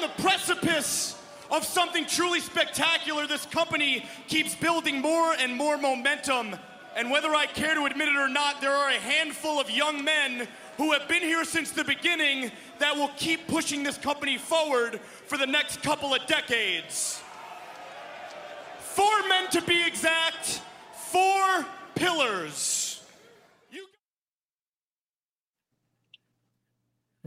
[0.00, 1.16] the precipice
[1.50, 3.26] of something truly spectacular.
[3.26, 6.56] This company keeps building more and more momentum.
[6.96, 10.04] And whether I care to admit it or not, there are a handful of young
[10.04, 15.00] men who have been here since the beginning that will keep pushing this company forward
[15.26, 17.20] for the next couple of decades.
[18.78, 20.62] Four men to be exact,
[20.94, 22.79] four pillars.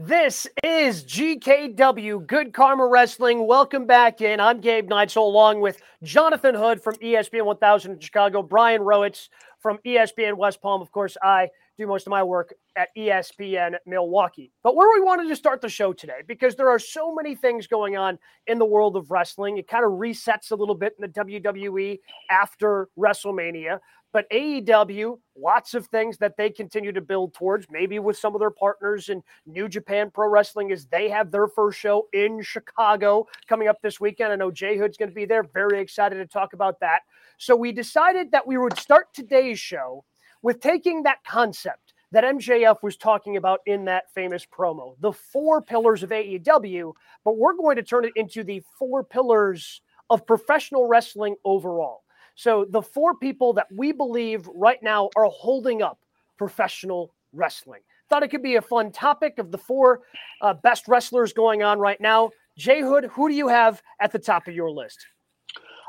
[0.06, 3.46] This is GKW Good Karma Wrestling.
[3.46, 4.38] Welcome back in.
[4.38, 9.78] I'm Gabe Neitzel along with Jonathan Hood from ESPN 1000 in Chicago, Brian Rowitz from
[9.78, 10.82] ESPN West Palm.
[10.82, 11.48] Of course, I
[11.78, 14.52] do most of my work at ESPN Milwaukee.
[14.62, 17.66] But where we wanted to start the show today, because there are so many things
[17.66, 21.10] going on in the world of wrestling, it kind of resets a little bit in
[21.10, 21.98] the WWE
[22.30, 23.78] after WrestleMania.
[24.14, 28.38] But AEW, lots of things that they continue to build towards, maybe with some of
[28.38, 33.26] their partners in New Japan Pro Wrestling as they have their first show in Chicago
[33.48, 34.32] coming up this weekend.
[34.32, 35.42] I know Jay Hood's going to be there.
[35.42, 37.00] Very excited to talk about that.
[37.38, 40.04] So we decided that we would start today's show
[40.42, 45.60] with taking that concept that MJF was talking about in that famous promo, the four
[45.60, 46.92] pillars of AEW,
[47.24, 52.03] but we're going to turn it into the four pillars of professional wrestling overall.
[52.34, 56.00] So the four people that we believe right now are holding up
[56.36, 57.80] professional wrestling.
[58.08, 60.02] Thought it could be a fun topic of the four
[60.40, 62.30] uh, best wrestlers going on right now.
[62.56, 65.06] Jay Hood, who do you have at the top of your list?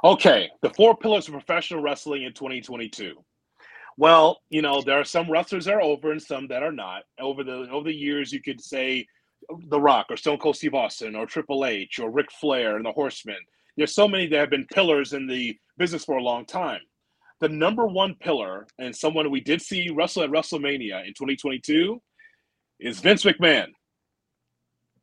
[0.04, 3.16] Okay, the four pillars of professional wrestling in 2022.
[3.98, 7.04] Well, you know, there are some wrestlers that are over and some that are not.
[7.20, 9.08] Over the over the years, you could say
[9.68, 12.92] The Rock or Stone Cold Steve Austin or Triple H or Ric Flair and the
[12.92, 13.38] Horsemen.
[13.78, 16.82] There's so many that have been pillars in the business for a long time.
[17.42, 22.02] The number one pillar, and someone we did see wrestle at WrestleMania in 2022,
[22.80, 23.68] is Vince McMahon.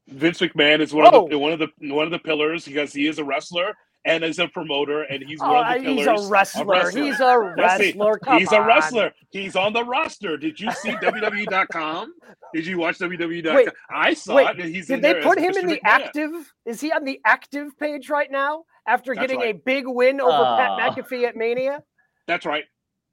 [0.09, 1.25] Vince McMahon is one oh.
[1.25, 1.39] of the oh.
[1.39, 4.49] one of the one of the pillars because he is a wrestler and as a
[4.49, 6.21] promoter, and he's oh, one of the pillars.
[6.21, 6.67] He's a wrestler.
[6.67, 7.03] wrestler.
[7.03, 8.19] He's a wrestler.
[8.19, 8.63] Come he's on.
[8.63, 9.13] a wrestler.
[9.31, 10.37] He's on the roster.
[10.37, 12.15] Did you see WWE.com?
[12.55, 13.55] Did you watch WWE.com?
[13.55, 14.67] Wait, I saw wait, it.
[14.67, 15.81] He's did they put him in the McMahon.
[15.85, 16.53] active?
[16.67, 19.55] Is he on the active page right now after That's getting right.
[19.55, 20.57] a big win over Uh.
[20.57, 21.83] Pat McAfee at Mania?
[22.27, 22.65] That's right.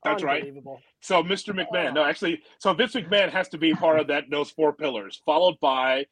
[0.03, 0.53] That's right.
[1.01, 1.53] So Mr.
[1.53, 5.21] McMahon, no, actually, so Vince McMahon has to be part of that those four pillars,
[5.25, 6.05] followed by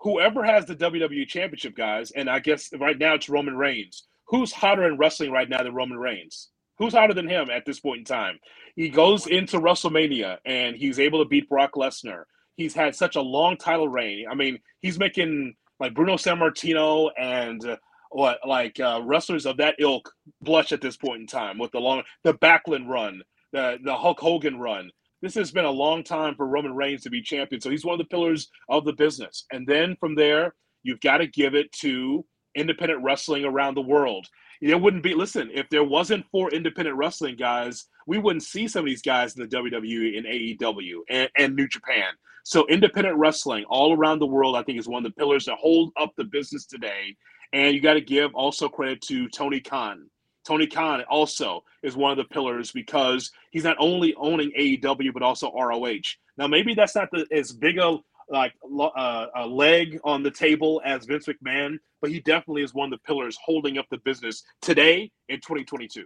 [0.00, 2.12] whoever has the WWE Championship, guys.
[2.12, 4.06] And I guess right now it's Roman Reigns.
[4.32, 6.48] Who's hotter in wrestling right now than Roman Reigns?
[6.78, 8.38] Who's hotter than him at this point in time?
[8.74, 12.24] He goes into WrestleMania and he's able to beat Brock Lesnar.
[12.56, 14.24] He's had such a long title reign.
[14.30, 17.76] I mean, he's making like Bruno Sammartino and uh,
[18.10, 20.10] what like uh, wrestlers of that ilk
[20.40, 23.22] blush at this point in time with the long the Backlund run,
[23.52, 24.90] the the Hulk Hogan run.
[25.20, 27.60] This has been a long time for Roman Reigns to be champion.
[27.60, 29.44] So he's one of the pillars of the business.
[29.52, 34.26] And then from there, you've got to give it to independent wrestling around the world.
[34.60, 38.80] There wouldn't be listen, if there wasn't for independent wrestling guys, we wouldn't see some
[38.80, 42.12] of these guys in the WWE and AEW and, and New Japan.
[42.44, 45.58] So independent wrestling all around the world, I think, is one of the pillars that
[45.58, 47.16] hold up the business today.
[47.52, 50.08] And you got to give also credit to Tony Khan.
[50.44, 55.22] Tony Khan also is one of the pillars because he's not only owning AEW but
[55.22, 56.00] also ROH.
[56.36, 57.98] Now maybe that's not the, as big a
[58.32, 58.54] like
[58.96, 62.98] uh, a leg on the table as Vince McMahon, but he definitely is one of
[62.98, 66.04] the pillars holding up the business today in 2022.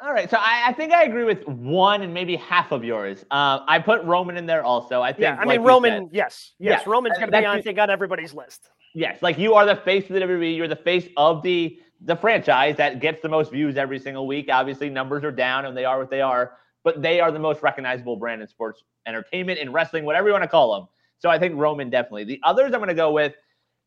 [0.00, 3.24] All right, so I, I think I agree with one and maybe half of yours.
[3.32, 5.02] Uh, I put Roman in there also.
[5.02, 5.22] I think.
[5.22, 6.04] Yeah, I mean you Roman.
[6.04, 7.58] said- yes, yes, Yeah, Roman's going to be on.
[7.58, 8.70] I think on everybody's list.
[8.94, 10.56] Yes, like you are the face of the WWE.
[10.56, 14.48] You're the face of the the franchise that gets the most views every single week.
[14.50, 16.52] Obviously, numbers are down and they are what they are,
[16.84, 20.44] but they are the most recognizable brand in sports entertainment and wrestling, whatever you want
[20.44, 20.88] to call them.
[21.18, 22.24] So I think Roman definitely.
[22.24, 23.34] The others I'm going to go with.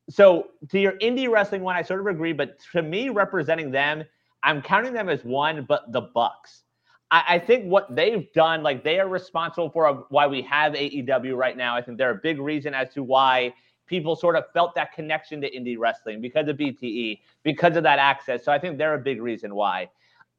[0.10, 4.04] So to your indie wrestling one, I sort of agree, but to me, representing them,
[4.44, 6.64] I'm counting them as one, but the Bucks.
[7.12, 11.38] I, I think what they've done, like they are responsible for why we have AEW
[11.38, 11.76] right now.
[11.76, 13.54] I think they're a big reason as to why
[13.86, 18.00] people sort of felt that connection to indie wrestling because of BTE, because of that
[18.00, 18.44] access.
[18.44, 19.90] So I think they're a big reason why.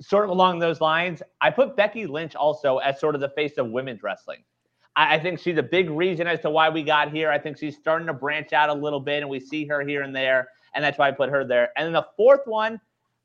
[0.02, 3.56] Sort of along those lines, I put Becky Lynch also as sort of the face
[3.56, 4.43] of women's wrestling.
[4.96, 7.31] I, I think she's a big reason as to why we got here.
[7.31, 10.02] I think she's starting to branch out a little bit, and we see her here
[10.02, 11.70] and there, and that's why I put her there.
[11.76, 12.81] And then the fourth one,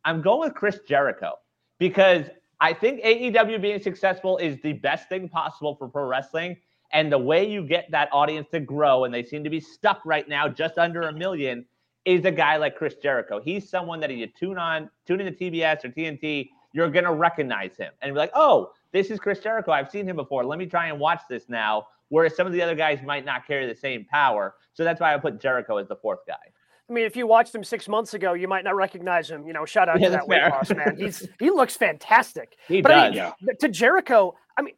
[0.06, 1.34] I'm going with Chris Jericho
[1.80, 2.26] because
[2.60, 6.58] I think AEW being successful is the best thing possible for pro wrestling.
[6.94, 10.02] And the way you get that audience to grow, and they seem to be stuck
[10.06, 11.66] right now just under a million,
[12.06, 13.42] is a guy like Chris Jericho.
[13.42, 17.92] He's someone that you tune on, tune into TBS or TNT, you're gonna recognize him
[18.04, 19.72] and be like, oh, this is Chris Jericho.
[19.72, 20.46] I've seen him before.
[20.46, 21.88] Let me try and watch this now.
[22.10, 24.54] Whereas some of the other guys might not carry the same power.
[24.74, 26.36] So that's why I put Jericho as the fourth guy.
[26.88, 29.46] I mean, if you watched him six months ago, you might not recognize him.
[29.48, 30.96] You know, shout out Yeah, to that that's weight loss man.
[30.98, 32.58] He's he looks fantastic.
[32.68, 33.16] He but I does.
[33.16, 33.54] mean, Yeah.
[33.60, 34.76] to Jericho, I mean,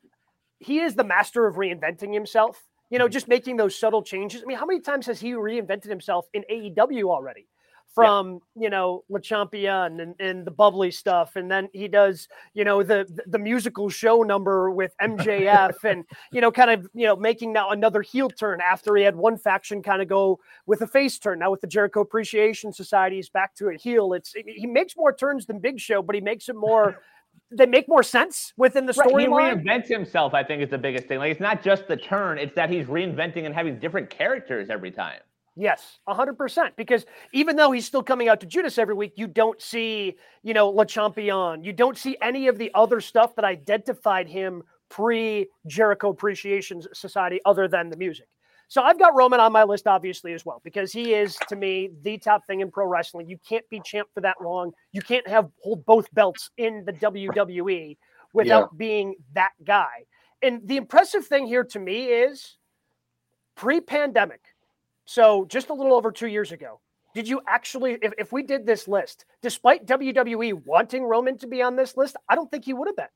[0.59, 2.65] he is the master of reinventing himself.
[2.89, 3.11] You know, hmm.
[3.11, 4.41] just making those subtle changes.
[4.41, 7.47] I mean, how many times has he reinvented himself in AEW already?
[7.95, 12.63] From you know Le Champion and, and the bubbly stuff, and then he does you
[12.63, 17.15] know the the musical show number with MJF, and you know kind of you know
[17.15, 20.87] making now another heel turn after he had one faction kind of go with a
[20.87, 21.39] face turn.
[21.39, 24.13] Now with the Jericho Appreciation Society, he's back to a heel.
[24.13, 27.01] It's he makes more turns than Big Show, but he makes it more.
[27.51, 29.63] they make more sense within the Right, he storyline.
[29.63, 31.17] reinvents himself, I think, is the biggest thing.
[31.19, 34.91] Like, it's not just the turn, it's that he's reinventing and having different characters every
[34.91, 35.19] time.
[35.59, 36.77] Yes, hundred percent.
[36.77, 40.53] Because even though he's still coming out to Judas every week, you don't see, you
[40.53, 41.65] know, Le Champion.
[41.65, 47.41] You don't see any of the other stuff that identified him pre Jericho Appreciation Society,
[47.45, 48.27] other than the music.
[48.69, 51.89] So I've got Roman on my list, obviously, as well, because he is to me
[52.03, 53.27] the top thing in pro wrestling.
[53.27, 54.71] You can't be champ for that long.
[54.93, 57.97] You can't have hold both belts in the WWE
[58.33, 60.05] without being that guy.
[60.41, 62.55] And the impressive thing here to me is
[63.55, 64.41] pre-pandemic.
[65.09, 66.79] So just a little over two years ago,
[67.15, 71.63] did you actually, if, if we did this list, despite WWE wanting Roman to be
[71.63, 73.07] on this list, I don't think he would have been.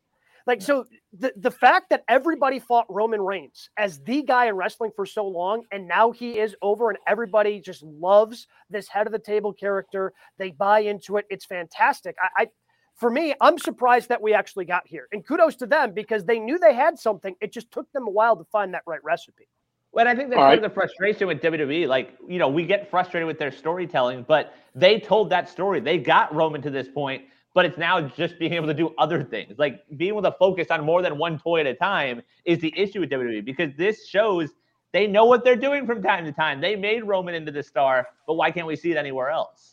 [0.48, 0.86] Like, so
[1.16, 5.28] the, the fact that everybody fought Roman Reigns as the guy in wrestling for so
[5.28, 9.54] long, and now he is over and everybody just loves this head of the table
[9.54, 10.14] character.
[10.40, 11.28] They buy into it.
[11.30, 12.16] It's fantastic.
[12.20, 12.48] I, I
[12.96, 15.08] for me, I'm surprised that we actually got here.
[15.12, 17.36] And kudos to them because they knew they had something.
[17.40, 19.48] It just took them a while to find that right recipe.
[19.94, 20.64] Well, I think that's All part right.
[20.64, 21.88] of the frustration with WWE.
[21.88, 25.80] Like, you know, we get frustrated with their storytelling, but they told that story.
[25.80, 27.24] They got Roman to this point,
[27.54, 29.60] but it's now just being able to do other things.
[29.60, 32.74] Like being able to focus on more than one toy at a time is the
[32.76, 34.50] issue with WWE because this shows
[34.94, 36.60] they know what they're doing from time to time.
[36.60, 39.73] They made Roman into the star, but why can't we see it anywhere else?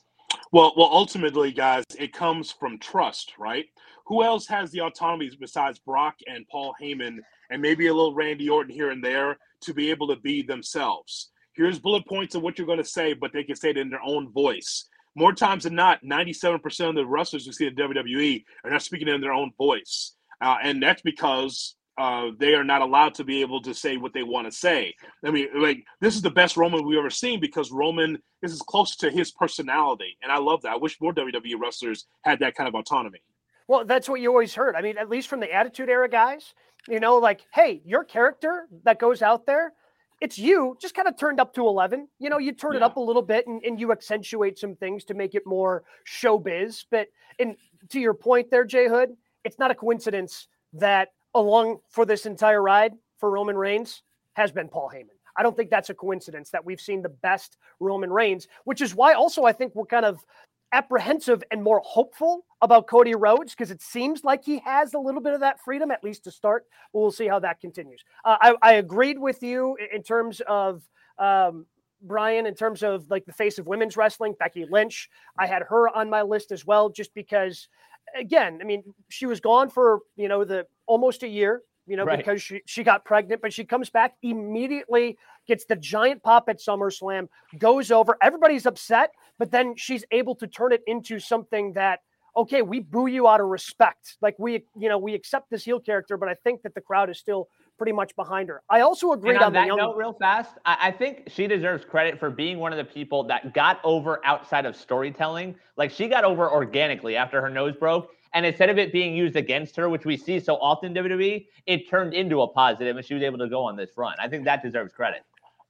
[0.52, 3.67] Well, well, ultimately, guys, it comes from trust, right?
[4.06, 7.19] Who else has the autonomy besides Brock and Paul Heyman,
[7.50, 11.31] and maybe a little Randy Orton here and there to be able to be themselves?
[11.55, 13.91] Here's bullet points of what you're going to say, but they can say it in
[13.91, 14.88] their own voice.
[15.14, 19.08] More times than not, 97% of the wrestlers we see in WWE are not speaking
[19.08, 23.41] in their own voice, uh, and that's because uh, they are not allowed to be
[23.41, 24.95] able to say what they want to say.
[25.25, 28.63] I mean, like this is the best Roman we've ever seen because Roman this is
[28.63, 30.73] close to his personality, and I love that.
[30.73, 33.21] I wish more WWE wrestlers had that kind of autonomy.
[33.69, 34.75] Well, that's what you always heard.
[34.75, 36.55] I mean, at least from the Attitude Era guys,
[36.89, 39.73] you know, like, hey, your character that goes out there,
[40.21, 42.09] it's you just kind of turned up to 11.
[42.19, 45.05] You know, you turn it up a little bit and, and you accentuate some things
[45.05, 46.85] to make it more showbiz.
[46.91, 47.09] But
[47.39, 47.57] and
[47.91, 49.11] to your point there, Jay Hood,
[49.45, 54.03] it's not a coincidence that along for this entire ride for Roman Reigns
[54.35, 55.17] has been Paul Heyman.
[55.37, 58.94] I don't think that's a coincidence that we've seen the best Roman Reigns, which is
[58.94, 60.25] why also I think we're kind of
[60.73, 65.21] apprehensive and more hopeful about Cody Rhodes because it seems like he has a little
[65.21, 66.65] bit of that freedom, at least to start.
[66.93, 68.05] We'll see how that continues.
[68.25, 70.82] Uh, I, I agreed with you in terms of
[71.19, 71.67] um,
[72.03, 75.09] Brian, in terms of like the face of women's wrestling, Becky Lynch.
[75.38, 77.69] I had her on my list as well, just because,
[78.17, 81.62] again, I mean, she was gone for you know the almost a year.
[81.87, 82.19] You know, Right.
[82.19, 85.19] because she, she got pregnant, but she comes back immediately,
[85.49, 87.27] gets the giant pop at SummerSlam,
[87.59, 88.17] goes over.
[88.23, 89.11] Everybody's upset,
[89.41, 92.01] but then she's able to turn it into something that
[92.37, 94.17] okay, we boo you out of respect.
[94.20, 97.11] Like we, you know, we accept this heel character, but I think that the crowd
[97.11, 97.49] is still
[97.81, 98.60] pretty much behind her.
[98.69, 99.79] I also agreed And on on, the that young.
[99.79, 103.25] note, real fast, I, I think she deserves credit for being one of the people
[103.29, 105.55] that got over outside of storytelling.
[105.79, 108.10] Like she got over organically after her nose broke.
[108.34, 111.46] And instead of it being used against her, which we see so often in WWE,
[111.65, 114.15] it turned into a positive and she was able to go on this run.
[114.19, 115.22] I think that deserves credit.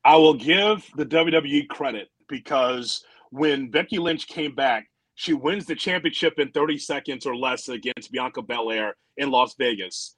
[0.04, 5.76] I will give the WWE credit because when Becky Lynch came back, she wins the
[5.76, 10.16] championship in 30 seconds or less against Bianca Belair in Las Vegas.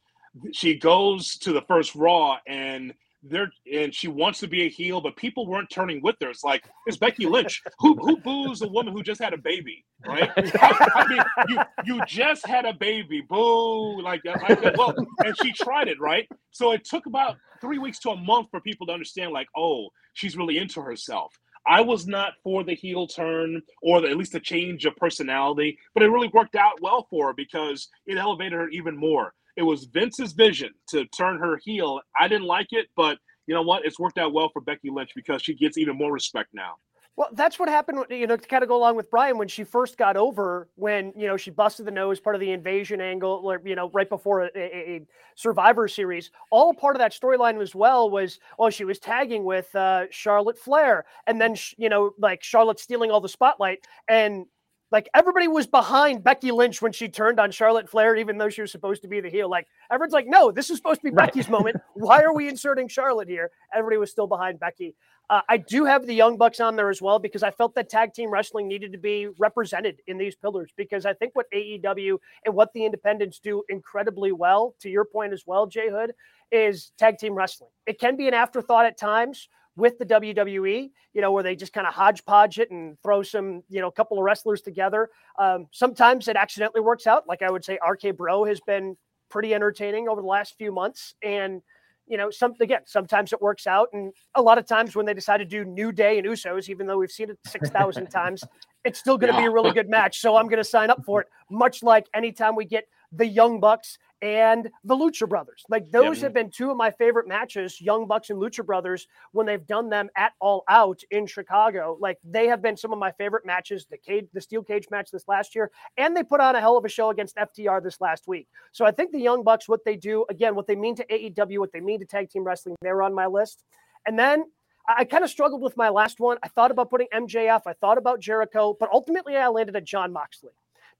[0.52, 5.00] She goes to the first Raw and they're and she wants to be a heel,
[5.00, 6.30] but people weren't turning with her.
[6.30, 7.62] It's like it's Becky Lynch.
[7.78, 10.30] who who boos a woman who just had a baby, right?
[10.36, 14.42] I mean, you you just had a baby, boo, like that.
[14.42, 14.64] Like.
[14.64, 16.28] Uh, well, and she tried it, right?
[16.50, 19.88] So it took about three weeks to a month for people to understand, like, oh,
[20.14, 21.32] she's really into herself.
[21.66, 25.78] I was not for the heel turn or the, at least the change of personality,
[25.94, 29.32] but it really worked out well for her because it elevated her even more.
[29.56, 32.00] It was Vince's vision to turn her heel.
[32.18, 33.84] I didn't like it, but you know what?
[33.84, 36.74] It's worked out well for Becky Lynch because she gets even more respect now.
[37.14, 39.64] Well, that's what happened, you know, to kind of go along with Brian when she
[39.64, 43.54] first got over, when, you know, she busted the nose, part of the invasion angle,
[43.66, 45.02] you know, right before a, a
[45.34, 46.30] Survivor series.
[46.50, 50.58] All part of that storyline as well was, oh, she was tagging with uh, Charlotte
[50.58, 51.04] Flair.
[51.26, 53.86] And then, you know, like Charlotte stealing all the spotlight.
[54.08, 54.46] And
[54.92, 58.60] like everybody was behind Becky Lynch when she turned on Charlotte Flair, even though she
[58.60, 59.48] was supposed to be the heel.
[59.48, 61.32] Like everyone's like, no, this is supposed to be right.
[61.32, 61.78] Becky's moment.
[61.94, 63.50] Why are we inserting Charlotte here?
[63.74, 64.94] Everybody was still behind Becky.
[65.30, 67.88] Uh, I do have the Young Bucks on there as well because I felt that
[67.88, 72.18] tag team wrestling needed to be represented in these pillars because I think what AEW
[72.44, 76.12] and what the independents do incredibly well, to your point as well, Jay Hood,
[76.50, 77.70] is tag team wrestling.
[77.86, 81.72] It can be an afterthought at times with the WWE, you know, where they just
[81.72, 85.08] kind of hodgepodge it and throw some, you know, a couple of wrestlers together.
[85.38, 87.26] Um, sometimes it accidentally works out.
[87.26, 88.96] Like I would say, RK Bro has been
[89.30, 91.14] pretty entertaining over the last few months.
[91.22, 91.62] And
[92.06, 95.14] you know, some again, sometimes it works out, and a lot of times when they
[95.14, 98.44] decide to do New Day and Usos, even though we've seen it six thousand times,
[98.84, 99.44] it's still going to yeah.
[99.44, 100.20] be a really good match.
[100.20, 101.28] So I'm going to sign up for it.
[101.50, 105.64] Much like anytime we get the Young Bucks and the Lucha Brothers.
[105.68, 109.46] Like those have been two of my favorite matches, Young Bucks and Lucha Brothers, when
[109.46, 111.98] they've done them at All Out in Chicago.
[112.00, 113.86] Like they have been some of my favorite matches.
[113.90, 116.78] The cage, the steel cage match this last year, and they put on a hell
[116.78, 118.48] of a show against FTR this last week.
[118.70, 121.58] So I think the Young Bucks, what they do, again, what they mean to AEW,
[121.58, 123.64] what they mean to tag team wrestling, they're on my list.
[124.06, 124.44] And then
[124.86, 126.38] I kind of struggled with my last one.
[126.42, 130.12] I thought about putting MJF, I thought about Jericho, but ultimately I landed at Jon
[130.12, 130.52] Moxley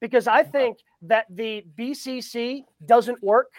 [0.03, 3.53] because I think that the BCC doesn't work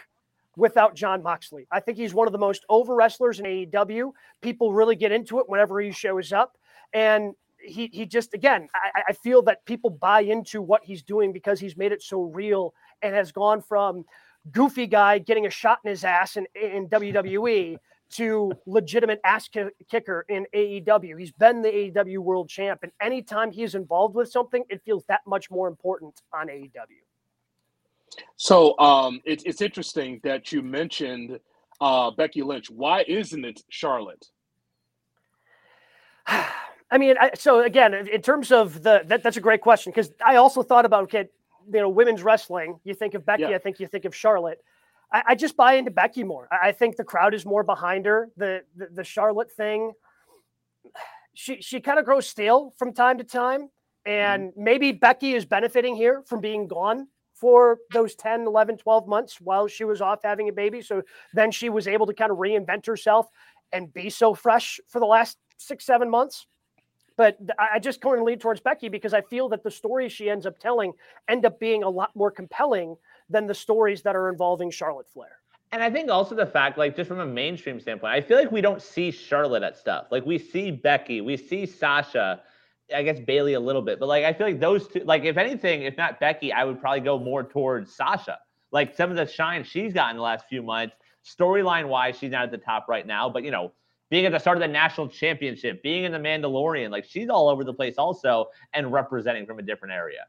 [0.57, 1.65] without Jon Moxley.
[1.71, 4.11] I think he's one of the most over wrestlers in AEW.
[4.41, 6.57] People really get into it whenever he shows up.
[6.93, 7.33] And
[7.65, 11.61] he, he just, again, I, I feel that people buy into what he's doing because
[11.61, 14.03] he's made it so real and has gone from
[14.51, 17.77] goofy guy getting a shot in his ass in, in WWE
[18.15, 19.49] to legitimate ass
[19.89, 21.19] kicker in AEW.
[21.19, 25.21] He's been the AEW world champ, and anytime he's involved with something, it feels that
[25.25, 27.03] much more important on AEW.
[28.35, 31.39] So um, it, it's interesting that you mentioned
[31.81, 32.69] uh, Becky Lynch.
[32.69, 34.25] Why isn't it Charlotte?
[36.27, 40.11] I mean, I, so again, in terms of the that, that's a great question because
[40.23, 41.27] I also thought about okay,
[41.71, 42.79] you know, women's wrestling.
[42.83, 43.55] You think of Becky, yeah.
[43.55, 44.59] I think you think of Charlotte.
[45.13, 46.47] I, I, just buy into Becky more.
[46.51, 48.29] I, I, think the crowd is more behind her.
[48.35, 49.93] The the, the Charlotte thing,
[51.33, 53.69] she she kind of grows stale from time to time,
[54.05, 54.63] and mm-hmm.
[54.63, 59.67] maybe Becky is benefiting here from being gone for those 10 11 12 months while
[59.67, 61.01] she was off having a baby so
[61.33, 63.27] then she was able to kind of reinvent herself
[63.71, 66.45] and be so fresh for the last six seven months
[67.15, 70.29] but I just kind of lean towards Becky because I feel that the stories she
[70.29, 70.93] ends up telling
[71.27, 72.95] end up being a lot more compelling
[73.33, 75.39] than the stories that are involving Charlotte Flair.
[75.73, 78.51] And I think also the fact, like, just from a mainstream standpoint, I feel like
[78.51, 80.05] we don't see Charlotte at stuff.
[80.11, 82.41] Like, we see Becky, we see Sasha,
[82.93, 85.35] I guess Bayley a little bit, but like, I feel like those two, like, if
[85.35, 88.37] anything, if not Becky, I would probably go more towards Sasha.
[88.71, 92.43] Like, some of the shine she's gotten the last few months, storyline wise, she's not
[92.43, 93.71] at the top right now, but you know,
[94.11, 97.49] being at the start of the national championship, being in the Mandalorian, like, she's all
[97.49, 100.25] over the place also and representing from a different area.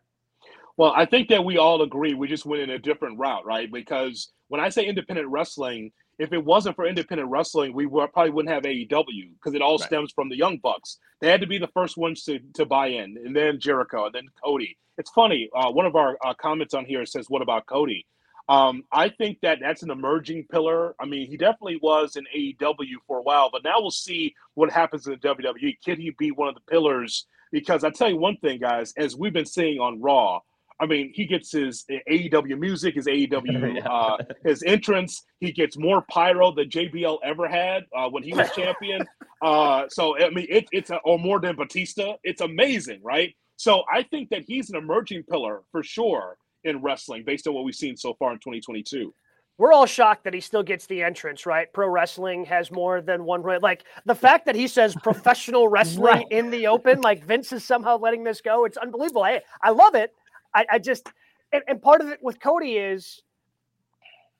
[0.76, 3.70] Well, I think that we all agree we just went in a different route, right?
[3.70, 8.52] Because when I say independent wrestling, if it wasn't for independent wrestling, we probably wouldn't
[8.52, 9.86] have AEW because it all right.
[9.86, 10.98] stems from the Young Bucks.
[11.20, 14.14] They had to be the first ones to, to buy in, and then Jericho, and
[14.14, 14.76] then Cody.
[14.98, 15.48] It's funny.
[15.54, 18.06] Uh, one of our uh, comments on here says, "What about Cody?"
[18.48, 20.94] Um, I think that that's an emerging pillar.
[21.00, 24.70] I mean, he definitely was in AEW for a while, but now we'll see what
[24.70, 25.78] happens in the WWE.
[25.84, 27.26] Can he be one of the pillars?
[27.50, 30.40] Because I tell you one thing, guys, as we've been seeing on Raw,
[30.80, 33.88] I mean, he gets his AEW music, his AEW, yeah.
[33.88, 35.22] uh, his entrance.
[35.40, 39.06] He gets more pyro than JBL ever had uh, when he was champion.
[39.40, 42.14] Uh, so I mean, it, it's a, or more than Batista.
[42.24, 43.34] It's amazing, right?
[43.56, 47.64] So I think that he's an emerging pillar for sure in wrestling, based on what
[47.64, 49.12] we've seen so far in 2022
[49.56, 51.72] we're all shocked that he still gets the entrance, right?
[51.72, 53.62] Pro wrestling has more than one right.
[53.62, 56.26] Like the fact that he says professional wrestling right.
[56.30, 58.64] in the open, like Vince is somehow letting this go.
[58.64, 59.24] It's unbelievable.
[59.24, 60.12] Hey, I love it.
[60.54, 61.08] I, I just
[61.52, 63.22] and, and, part of it with Cody is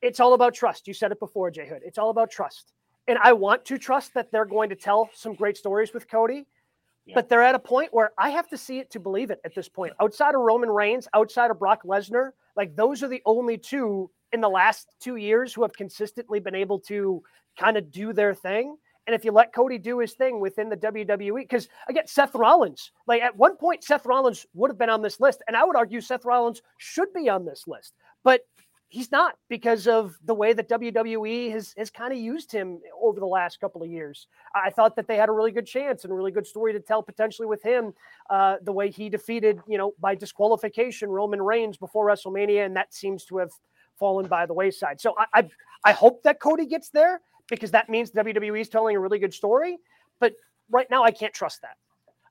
[0.03, 0.87] it's all about trust.
[0.87, 1.83] You said it before, Jay Hood.
[1.85, 2.73] It's all about trust.
[3.07, 6.47] And I want to trust that they're going to tell some great stories with Cody.
[7.07, 7.15] Yeah.
[7.15, 9.55] But they're at a point where I have to see it to believe it at
[9.55, 9.93] this point.
[10.01, 14.41] Outside of Roman Reigns, outside of Brock Lesnar, like those are the only two in
[14.41, 17.23] the last two years who have consistently been able to
[17.59, 18.77] kind of do their thing.
[19.07, 22.91] And if you let Cody do his thing within the WWE, because again, Seth Rollins,
[23.07, 25.43] like at one point, Seth Rollins would have been on this list.
[25.47, 27.95] And I would argue Seth Rollins should be on this list.
[28.23, 28.41] But
[28.95, 33.19] he's not because of the way that WWE has has kind of used him over
[33.19, 34.29] the last couple of years.
[34.55, 36.81] I thought that they had a really good chance and a really good story to
[36.81, 37.93] tell potentially with him,
[38.31, 42.95] uh, the way he defeated, you know, by disqualification Roman Reigns before WrestleMania, and that
[42.95, 43.51] seems to have
[43.99, 45.01] fallen by the wayside.
[45.01, 45.49] So I I,
[45.85, 49.35] I hope that Cody gets there because that means WWE is telling a really good
[49.35, 49.79] story.
[50.21, 50.35] But
[50.71, 51.77] right now, I can't trust that.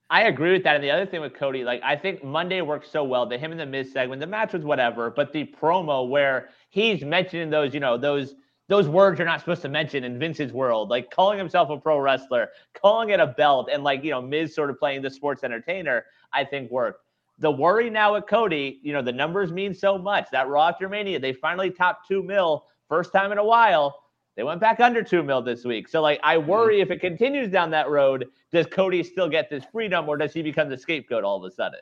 [0.10, 0.76] I agree with that.
[0.76, 3.26] And the other thing with Cody, like I think Monday worked so well.
[3.26, 7.04] The him and the Miz segment, the match was whatever, but the promo where he's
[7.04, 8.36] mentioning those, you know, those
[8.70, 12.00] those words you're not supposed to mention in Vince's world, like calling himself a pro
[12.00, 15.44] wrestler, calling it a belt, and like you know Miz sort of playing the sports
[15.44, 17.02] entertainer, I think worked.
[17.40, 20.28] The worry now with Cody, you know, the numbers mean so much.
[20.32, 24.03] That Raw after Mania, they finally topped two mil, first time in a while.
[24.36, 25.88] They went back under two mil this week.
[25.88, 29.64] So, like, I worry if it continues down that road, does Cody still get this
[29.72, 31.80] freedom or does he become the scapegoat all of a sudden?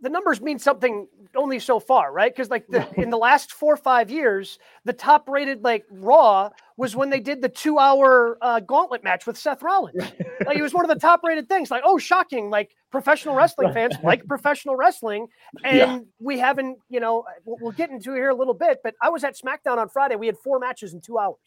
[0.00, 2.32] The numbers mean something only so far, right?
[2.32, 6.50] Because like the, in the last four or five years, the top rated like Raw
[6.76, 9.96] was when they did the two hour uh, gauntlet match with Seth Rollins.
[10.46, 11.70] like it was one of the top rated things.
[11.70, 12.48] Like oh, shocking!
[12.48, 15.26] Like professional wrestling fans like professional wrestling,
[15.64, 15.98] and yeah.
[16.20, 16.78] we haven't.
[16.88, 18.78] You know, we'll get into it here a little bit.
[18.84, 20.14] But I was at SmackDown on Friday.
[20.14, 21.38] We had four matches in two hours.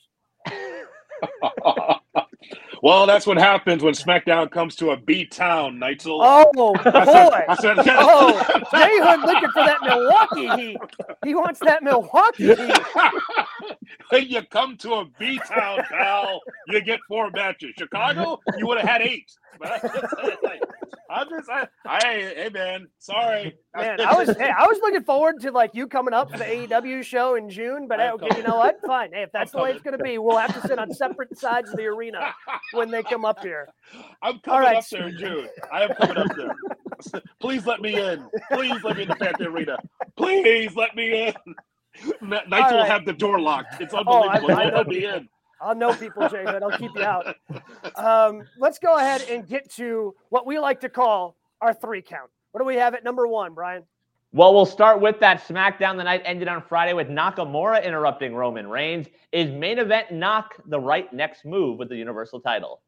[2.83, 6.19] well, that's what happens when SmackDown comes to a B town, Neitzel.
[6.21, 6.73] Oh boy!
[6.85, 10.77] I said, I said, oh, Jay Hood looking for that Milwaukee heat.
[11.23, 12.79] He wants that Milwaukee heat.
[14.19, 17.73] You come to a B town, pal, you get four matches.
[17.77, 19.31] Chicago, you would have had eight.
[21.09, 23.57] I'm just, I, I, hey man, sorry.
[23.75, 26.45] Man, I was, hey, I was looking forward to like you coming up for the
[26.45, 28.79] AEW show in June, but hey, okay, you know what?
[28.85, 29.11] Fine.
[29.11, 30.93] Hey, if that's I'm the way it's going to be, we'll have to sit on
[30.93, 32.33] separate sides of the arena
[32.73, 33.67] when they come up here.
[34.21, 34.77] I'm coming right.
[34.77, 35.49] up there in June.
[35.71, 36.55] I am coming up there.
[37.39, 38.25] Please let me in.
[38.51, 39.77] Please let me in the Panther Arena.
[40.15, 41.55] Please let me in.
[42.21, 42.73] Knights right.
[42.73, 43.81] will have the door locked.
[43.81, 44.51] It's unbelievable.
[44.51, 45.27] Oh, I, I let me in.
[45.61, 46.63] I'll know people, Jay Hood.
[46.63, 47.35] I'll keep you out.
[47.95, 52.29] Um, let's go ahead and get to what we like to call our three count.
[52.51, 53.83] What do we have at number one, Brian?
[54.33, 55.97] Well, we'll start with that SmackDown.
[55.97, 59.07] The night ended on Friday with Nakamura interrupting Roman Reigns.
[59.31, 62.81] Is main event Nak the right next move with the Universal title?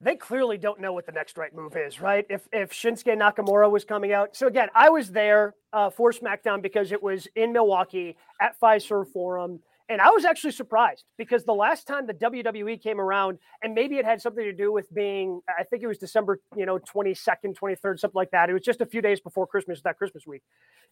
[0.00, 2.26] They clearly don't know what the next right move is, right?
[2.28, 6.60] If if Shinsuke Nakamura was coming out, so again, I was there uh, for SmackDown
[6.60, 9.60] because it was in Milwaukee at Fiserv Forum.
[9.88, 13.98] And I was actually surprised because the last time the WWE came around, and maybe
[13.98, 17.54] it had something to do with being, I think it was December, you know, 22nd,
[17.56, 18.50] 23rd, something like that.
[18.50, 20.42] It was just a few days before Christmas, that Christmas week.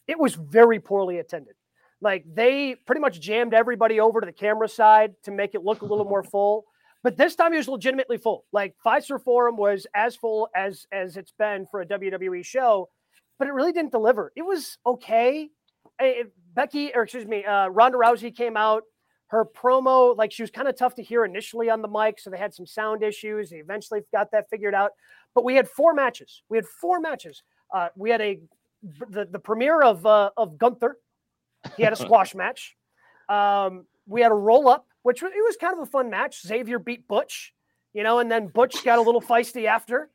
[0.06, 1.54] It was very poorly attended.
[2.00, 5.82] Like they pretty much jammed everybody over to the camera side to make it look
[5.82, 6.66] a little more full.
[7.04, 8.46] But this time it was legitimately full.
[8.50, 12.88] Like Fiserv Forum was as full as as it's been for a WWE show,
[13.38, 14.32] but it really didn't deliver.
[14.34, 15.50] It was okay.
[16.00, 18.84] It, Becky, or excuse me, uh, Ronda Rousey came out.
[19.26, 22.30] Her promo, like she was kind of tough to hear initially on the mic, so
[22.30, 23.50] they had some sound issues.
[23.50, 24.92] They eventually got that figured out.
[25.34, 26.42] But we had four matches.
[26.48, 27.42] We had four matches.
[27.72, 28.40] Uh, we had a
[29.10, 30.96] the, the premiere of uh, of Gunther.
[31.76, 32.76] He had a squash match.
[33.28, 36.42] Um, we had a roll up, which it was kind of a fun match.
[36.42, 37.54] Xavier beat Butch
[37.94, 40.10] you know, and then Butch got a little feisty after.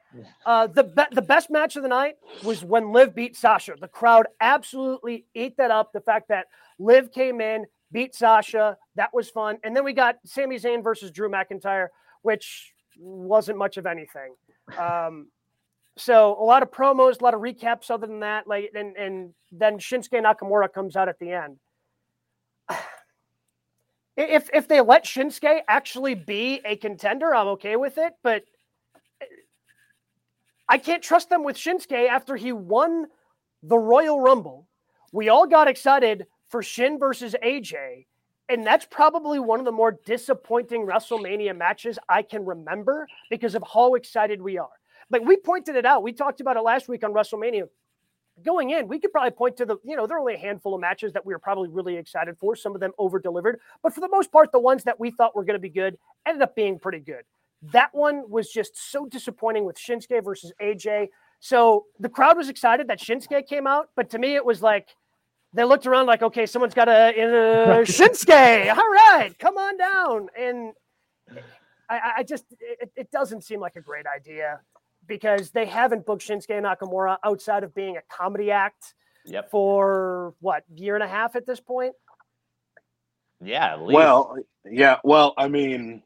[0.45, 3.75] Uh, the be- the best match of the night was when Liv beat Sasha.
[3.79, 5.93] The crowd absolutely ate that up.
[5.93, 6.47] The fact that
[6.77, 9.57] Liv came in, beat Sasha, that was fun.
[9.63, 11.87] And then we got Sami Zayn versus Drew McIntyre,
[12.21, 14.35] which wasn't much of anything.
[14.77, 15.29] Um,
[15.95, 17.89] so a lot of promos, a lot of recaps.
[17.89, 21.57] Other than that, like and and then Shinsuke Nakamura comes out at the end
[24.19, 28.13] if if they let Shinsuke actually be a contender, I'm okay with it.
[28.21, 28.43] But
[30.67, 33.07] I can't trust them with Shinsuke after he won
[33.63, 34.67] the Royal Rumble.
[35.11, 38.05] We all got excited for Shin versus AJ,
[38.49, 43.63] and that's probably one of the more disappointing WrestleMania matches I can remember because of
[43.73, 44.69] how excited we are.
[45.09, 47.67] Like we pointed it out, we talked about it last week on WrestleMania
[48.43, 50.73] going in, we could probably point to the, you know, there are only a handful
[50.73, 52.55] of matches that we were probably really excited for.
[52.55, 55.35] Some of them over delivered, but for the most part, the ones that we thought
[55.35, 57.23] were going to be good ended up being pretty good.
[57.61, 61.09] That one was just so disappointing with Shinsuke versus AJ.
[61.39, 64.89] So the crowd was excited that Shinsuke came out, but to me, it was like
[65.53, 68.69] they looked around like, okay, someone's got a, a Shinsuke.
[68.69, 70.27] All right, come on down.
[70.37, 70.73] And
[71.89, 74.61] I, I just, it, it doesn't seem like a great idea
[75.09, 78.93] because they haven't booked Shinsuke Nakamura outside of being a comedy act
[79.25, 79.51] yep.
[79.51, 81.93] for what year and a half at this point.
[83.43, 83.75] Yeah.
[83.77, 84.37] Well,
[84.69, 84.97] yeah.
[85.03, 86.03] Well, I mean,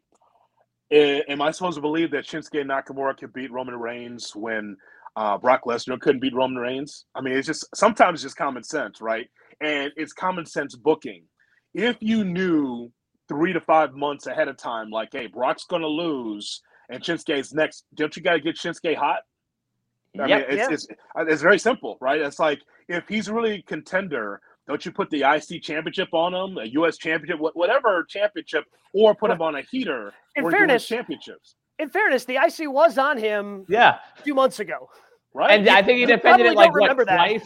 [0.92, 4.78] am I supposed to believe that Shinsuke Nakamura could beat Roman Reigns when
[5.16, 7.06] uh, Brock Lesnar couldn't beat Roman Reigns.
[7.14, 9.28] I mean, it's just sometimes just common sense, right?
[9.62, 11.24] And it's common sense booking.
[11.74, 12.92] If you knew
[13.28, 17.54] three to five months ahead of time, like, hey, Brock's going to lose and Shinsuke's
[17.54, 19.20] next, don't you got to get Shinsuke hot?
[20.20, 20.74] I Yep, mean, it's, yeah.
[20.74, 22.22] it's, uh, it's very simple, right?
[22.22, 26.58] It's like if he's really a contender, don't you put the IC championship on him,
[26.60, 31.56] a US championship, whatever championship, or put him on a heater In where fairness- championships,
[31.80, 34.88] In fairness, the IC was on him Yeah, a few months ago.
[35.34, 35.60] right?
[35.60, 37.16] and I think he defended it like don't what remember that.
[37.16, 37.46] twice.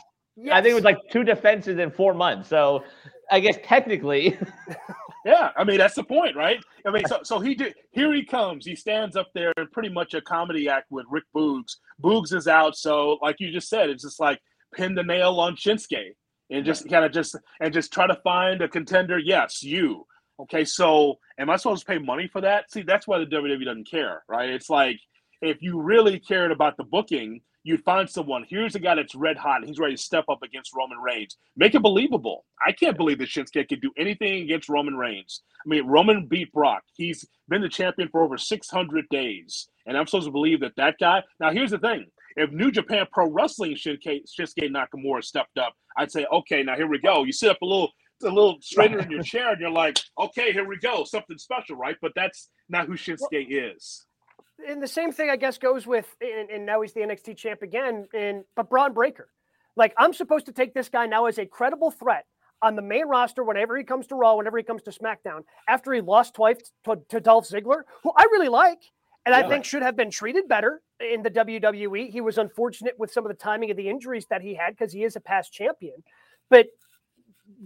[0.52, 2.50] I think it was like two defenses in four months.
[2.50, 2.84] So
[3.32, 4.38] I guess technically,
[5.28, 6.64] Yeah, I mean that's the point, right?
[6.86, 7.76] I mean, so so he did.
[7.92, 8.66] Here he comes.
[8.66, 11.76] He stands up there in pretty much a comedy act with Rick Boogs.
[12.02, 14.40] Boogs is out, so like you just said, it's just like
[14.74, 16.14] pin the nail on Shinsuke
[16.50, 19.20] and just kind of just and just try to find a contender.
[19.20, 20.06] Yes, you.
[20.40, 22.72] Okay, so am I supposed to pay money for that?
[22.72, 24.50] See, that's why the WWE doesn't care, right?
[24.50, 24.98] It's like
[25.42, 28.46] if you really cared about the booking, you'd find someone.
[28.50, 29.58] Here's a guy that's red hot.
[29.58, 31.36] And he's ready to step up against Roman Reigns.
[31.58, 32.46] Make it believable.
[32.66, 35.42] I can't believe that Shinsuke could do anything against Roman Reigns.
[35.66, 36.84] I mean, Roman beat Brock.
[36.96, 40.96] He's been the champion for over 600 days, and I'm supposed to believe that that
[40.98, 41.22] guy.
[41.42, 42.06] Now, here's the thing:
[42.38, 46.88] if New Japan Pro Wrestling Shinsuke, Shinsuke Nakamura stepped up, I'd say, okay, now here
[46.88, 47.26] we go.
[47.26, 47.92] You sit up a little.
[48.24, 51.76] A little straighter in your chair, and you're like, "Okay, here we go, something special,
[51.76, 54.08] right?" But that's not who Shinsuke is.
[54.68, 57.62] And the same thing I guess goes with and, and now he's the NXT champ
[57.62, 59.30] again and but Bron Breakker.
[59.76, 62.26] Like I'm supposed to take this guy now as a credible threat
[62.62, 65.94] on the main roster whenever he comes to Raw, whenever he comes to SmackDown, after
[65.94, 68.80] he lost twice to, to Dolph Ziggler, who I really like
[69.28, 72.10] and I think should have been treated better in the WWE.
[72.10, 74.94] He was unfortunate with some of the timing of the injuries that he had because
[74.94, 76.02] he is a past champion.
[76.50, 76.68] But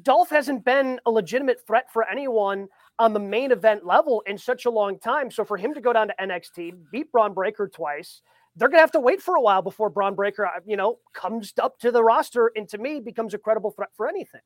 [0.02, 2.68] Dolph hasn't been a legitimate threat for anyone
[3.02, 5.32] on the main event level in such a long time.
[5.32, 8.22] So for him to go down to NXT, beat Bron Breakker twice,
[8.56, 11.52] they're gonna have to wait for a while before Bron Breakker, uh, you know, comes
[11.60, 14.42] up to the roster and to me becomes a credible threat for anything.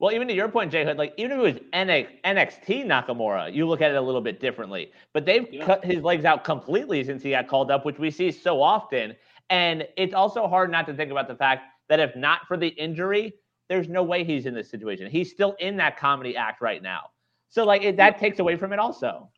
[0.00, 3.66] well, even to your point, Jay Hood, like even if it was NXT Nakamura, you
[3.66, 4.92] look at it a little bit differently.
[5.14, 5.64] But they've Yeah.
[5.64, 9.16] cut his legs out completely since he got called up, which we see so often.
[9.48, 12.68] And it's also hard not to think about the fact that if not for the
[12.68, 13.34] injury,
[13.68, 15.08] there's no way he's in this situation.
[15.08, 17.10] He's still in that comedy act right now.
[17.54, 19.30] So like it, that takes away from it also.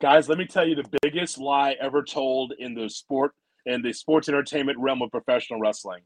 [0.00, 3.34] Guys, let me tell you the biggest lie ever told in the sport
[3.66, 6.00] in the sports entertainment realm of professional wrestling.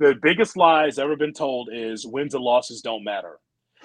[0.00, 3.38] The biggest lies ever been told is wins and losses don't matter.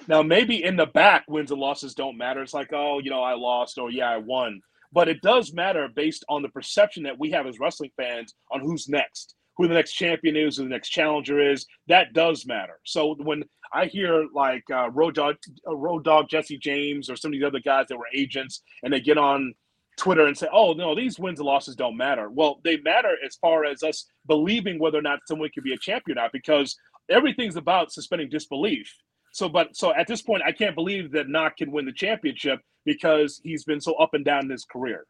[0.08, 2.42] Now, maybe in the back, wins and losses don't matter.
[2.42, 4.60] It's like, oh, you know, I lost or yeah, I won.
[4.92, 8.60] But it does matter based on the perception that we have as wrestling fans on
[8.60, 11.64] who's next, who the next champion is, who the next challenger is.
[11.86, 12.80] That does matter.
[12.84, 17.30] So when I hear like uh, Road Dog, uh, Road Dog Jesse James or some
[17.30, 19.54] of these other guys that were agents, and they get on
[19.96, 23.36] Twitter and say, "Oh no, these wins and losses don't matter." Well, they matter as
[23.36, 26.76] far as us believing whether or not someone can be a champion or not, because
[27.08, 28.92] everything's about suspending disbelief.
[29.32, 32.60] So, but so at this point, I can't believe that Nak can win the championship
[32.84, 35.06] because he's been so up and down in his career.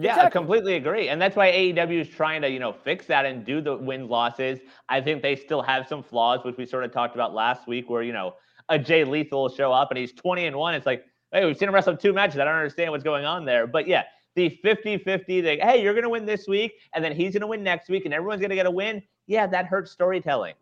[0.00, 1.08] Yeah, I completely agree.
[1.08, 4.08] And that's why AEW is trying to, you know, fix that and do the wins
[4.08, 4.60] losses.
[4.88, 7.90] I think they still have some flaws, which we sort of talked about last week,
[7.90, 8.34] where, you know,
[8.68, 10.74] a Jay Lethal will show up and he's 20 and 1.
[10.74, 12.38] It's like, hey, we've seen him wrestle two matches.
[12.38, 13.66] I don't understand what's going on there.
[13.66, 14.04] But yeah,
[14.36, 17.40] the 50 50, they, hey, you're going to win this week, and then he's going
[17.42, 19.02] to win next week, and everyone's going to get a win.
[19.26, 20.54] Yeah, that hurts storytelling.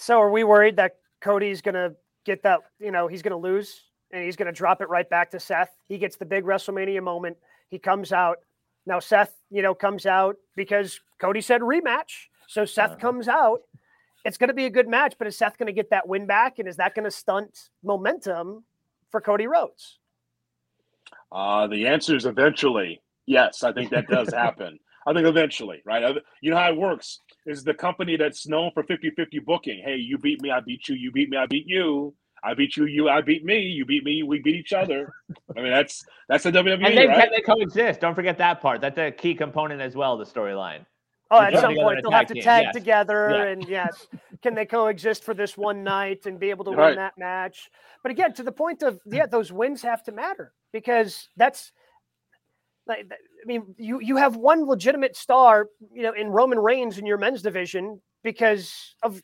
[0.00, 1.92] So are we worried that Cody's gonna
[2.24, 5.38] get that, you know, he's gonna lose and he's gonna drop it right back to
[5.38, 5.76] Seth?
[5.88, 7.36] He gets the big WrestleMania moment.
[7.70, 8.38] He comes out.
[8.86, 12.26] Now Seth, you know, comes out because Cody said rematch.
[12.48, 12.98] So Seth Uh-huh.
[13.00, 13.60] comes out.
[14.24, 16.58] It's gonna be a good match, but is Seth gonna get that win back?
[16.58, 18.64] And is that gonna stunt momentum
[19.10, 19.98] for Cody Rhodes?
[21.32, 23.62] Uh, the answer is eventually yes.
[23.62, 24.78] I think that does happen.
[25.06, 26.16] I think eventually, right?
[26.42, 29.82] You know how it works is the company that's known for 50-50 booking.
[29.82, 30.94] Hey, you beat me, I beat you.
[30.94, 32.14] You beat me, I beat you.
[32.42, 33.58] I beat you, you I beat me.
[33.60, 35.12] You beat me, we beat each other.
[35.56, 37.20] I mean, that's that's the WWE, And then right?
[37.20, 38.00] can they coexist?
[38.00, 38.80] Don't forget that part.
[38.80, 40.86] That's a key component as well, the storyline.
[41.32, 42.74] Oh, at some point they'll have to team, tag yes.
[42.74, 43.42] together, Yeah.
[43.44, 44.08] and yes,
[44.42, 46.96] can they coexist for this one night and be able to win Right.
[46.96, 47.70] that match?
[48.02, 51.70] But again, to the point of yeah, those wins have to matter because that's
[52.86, 57.06] like I mean, you you have one legitimate star, you know, in Roman Reigns in
[57.06, 59.20] your men's division because of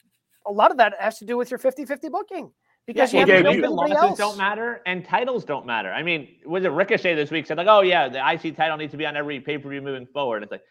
[0.46, 2.52] a lot of that has to do with your 50-50 booking
[2.86, 4.18] because Yeah, you well, have Gabe, to you- build wins and losses else.
[4.18, 5.92] don't matter and titles don't matter.
[5.92, 8.92] I mean, was it Ricochet this week said like, oh yeah, the IC title needs
[8.92, 10.42] to be on every pay per view moving forward?
[10.42, 10.62] It's like,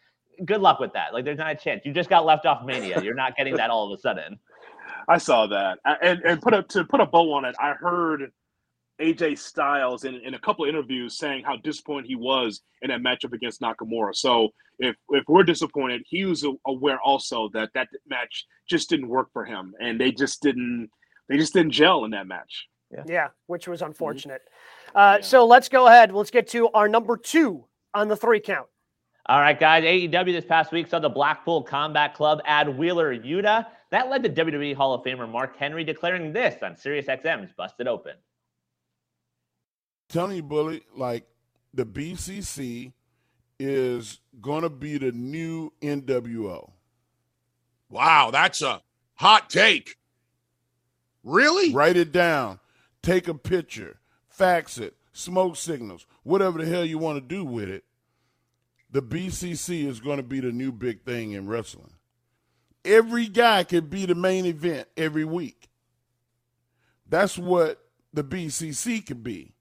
[0.46, 1.14] good luck with that.
[1.14, 1.82] Like, there's not a chance.
[1.86, 3.02] You just got left off Mania.
[3.02, 4.40] You're not getting that all of a sudden.
[5.08, 7.56] I saw that, and and put a to put a bow on it.
[7.60, 8.32] I heard
[9.00, 13.02] AJ Styles in, in a couple of interviews saying how disappointed he was in that
[13.02, 14.16] matchup against Nakamura.
[14.16, 14.50] So
[14.80, 19.46] if if we're disappointed, he was aware also that that match just didn't work for
[19.46, 20.90] him, and they just didn't
[21.28, 22.68] they just didn't gel in that match.
[22.92, 24.42] Yeah, yeah which was unfortunate.
[24.90, 24.98] Mm-hmm.
[24.98, 25.22] Uh, yeah.
[25.24, 26.12] So let's go ahead.
[26.12, 28.68] Let's get to our number two on the three count.
[29.28, 29.84] All right, guys.
[29.84, 33.66] AEW this past week saw the Blackpool Combat Club add Wheeler Yuta.
[33.90, 38.14] That led to WWE Hall of Famer Mark Henry declaring this on SiriusXM's Busted Open.
[40.10, 41.26] Telling you, Bully, like
[41.74, 42.94] the BCC
[43.60, 46.72] is going to be the new NWO.
[47.90, 48.82] Wow, that's a
[49.16, 49.96] hot take.
[51.26, 51.74] Really?
[51.74, 52.60] Write it down.
[53.02, 53.98] Take a picture.
[54.30, 54.94] Fax it.
[55.12, 56.06] Smoke signals.
[56.24, 57.84] Whatever the hell you want to do with it.
[58.92, 61.94] The BCC is going to be the new big thing in wrestling.
[62.86, 65.68] Every guy could be the main event every week.
[67.10, 67.82] That's what
[68.14, 69.54] the BCC could be.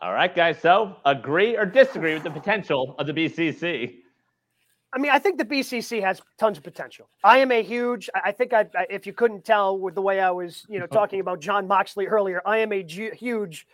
[0.00, 0.58] All right, guys.
[0.60, 3.96] So agree or disagree with the potential of the BCC?
[4.92, 7.10] I mean, I think the BCC has tons of potential.
[7.22, 8.08] I am a huge.
[8.14, 11.20] I think I, if you couldn't tell with the way I was, you know, talking
[11.20, 13.66] about Jon Moxley earlier, I am a G- huge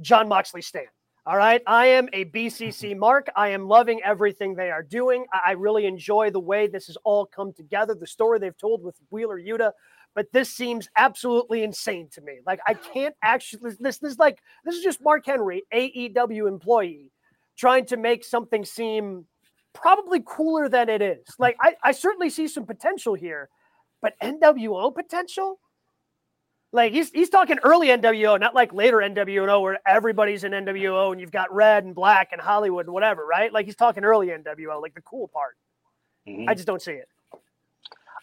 [0.00, 0.86] Jon Moxley stan.
[1.24, 2.98] All right, I am a BCC mm-hmm.
[2.98, 3.30] mark.
[3.36, 5.26] I am loving everything they are doing.
[5.32, 7.94] I really enjoy the way this has all come together.
[7.94, 9.72] The story they've told with Wheeler Yuta
[10.14, 12.40] but this seems absolutely insane to me.
[12.46, 17.12] Like I can't actually this this is like this is just Mark Henry, AEW employee,
[17.56, 19.26] trying to make something seem
[19.74, 21.24] probably cooler than it is.
[21.38, 23.48] Like I, I certainly see some potential here,
[24.00, 25.58] but NWO potential?
[26.72, 31.20] Like he's he's talking early NWO, not like later NWO where everybody's in NWO and
[31.20, 33.52] you've got red and black and Hollywood and whatever, right?
[33.52, 35.56] Like he's talking early NWO, like the cool part.
[36.26, 36.48] Mm-hmm.
[36.48, 37.08] I just don't see it.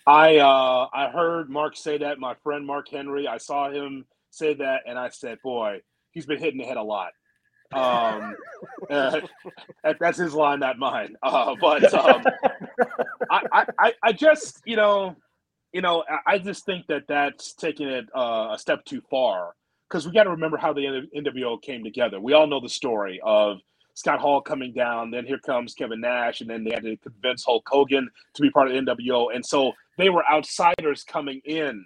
[0.08, 2.20] I uh, I heard Mark say that.
[2.20, 3.28] My friend Mark Henry.
[3.28, 5.82] I saw him say that, and I said, "Boy,
[6.12, 7.12] he's been hitting the head a lot."
[7.74, 8.36] Um,
[8.90, 9.22] uh,
[10.00, 11.16] that's his line, not mine.
[11.22, 12.24] Uh, but um,
[13.32, 15.16] I, I, I just, you know,
[15.72, 19.54] you know, I just think that that's taking it uh, a step too far
[19.88, 22.20] because we got to remember how the NWO came together.
[22.20, 23.60] We all know the story of
[23.94, 25.12] Scott Hall coming down.
[25.12, 28.50] Then here comes Kevin Nash, and then they had to convince Hulk Hogan to be
[28.50, 29.36] part of the NWO.
[29.36, 31.86] And so they were outsiders coming in.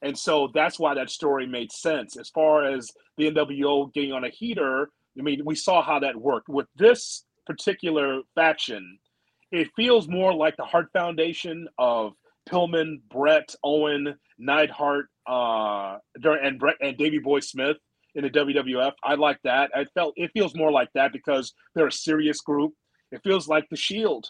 [0.00, 2.16] And so that's why that story made sense.
[2.16, 6.16] As far as the NWO getting on a heater, I mean, we saw how that
[6.16, 6.48] worked.
[6.48, 8.98] With this particular faction,
[9.50, 12.12] it feels more like the Hart Foundation of
[12.48, 17.76] Pillman, Bret, Owen, Neidhart, uh, and Bret and Davey Boy Smith
[18.14, 18.92] in the WWF.
[19.04, 19.70] I like that.
[19.74, 22.72] I felt it feels more like that because they're a serious group.
[23.12, 24.28] It feels like the Shield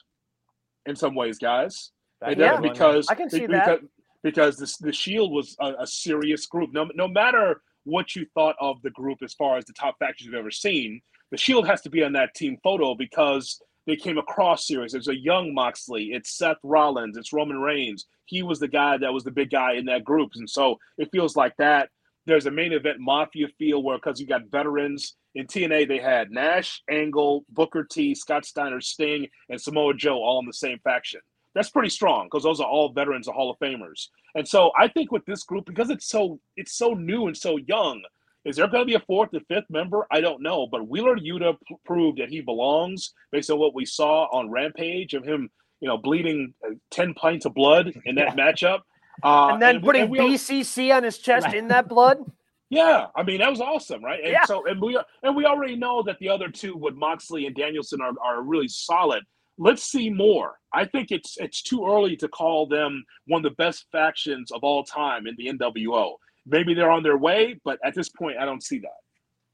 [0.87, 1.91] in some ways, guys.
[2.37, 3.81] yeah, because I can see because, that
[4.23, 6.71] because this, the Shield was a, a, serious group.
[6.73, 10.27] No, no matter what you thought of the group as far as the top factions
[10.27, 14.19] you've ever seen, the Shield has to be on that team photo because they came
[14.19, 14.93] across serious.
[14.93, 16.11] It's a young Moxley.
[16.13, 17.17] It's Seth Rollins.
[17.17, 18.07] It's Roman Reigns.
[18.27, 21.09] He was the guy that was the big guy in that group, and so it
[21.11, 21.89] feels like that.
[22.27, 26.31] There's a main event mafia feel where because you got veterans in TNA, they had
[26.31, 31.21] Nash, Angle, Booker T, Scott Steiner, Sting, and Samoa Joe all in the same faction.
[31.55, 34.09] That's pretty strong because those are all veterans of Hall of Famers.
[34.35, 37.57] And so I think with this group, because it's so it's so new and so
[37.57, 38.03] young,
[38.45, 40.07] is there going to be a fourth or fifth member?
[40.11, 40.67] I don't know.
[40.71, 45.15] But Wheeler Yuta p- proved that he belongs based on what we saw on Rampage
[45.15, 48.53] of him, you know, bleeding uh, 10 pints of blood in that yeah.
[48.53, 48.81] matchup.
[49.23, 52.19] Uh, and then and, putting and BCC on his chest in that blood.
[52.71, 54.21] Yeah, I mean that was awesome, right?
[54.23, 54.45] And yeah.
[54.45, 58.03] so and we and we already know that the other two with Moxley and Danielson
[58.03, 59.25] are, are really solid.
[59.59, 60.55] Let's see more.
[60.73, 64.63] I think it's it's too early to call them one of the best factions of
[64.63, 66.13] all time in the NWO.
[66.47, 69.08] Maybe they're on their way, but at this point I don't see that.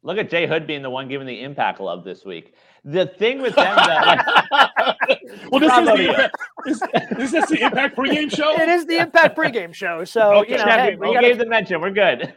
[0.04, 2.54] Look at Jay Hood being the one giving the impact love this week.
[2.84, 6.36] The thing with them that like, well, this is, the impact,
[6.66, 6.82] is,
[7.18, 8.52] is this the Impact pregame show?
[8.60, 10.04] It is the Impact pregame show.
[10.04, 10.52] So okay.
[10.52, 11.80] you know, hey, we, we gave the mention.
[11.80, 12.34] We're good.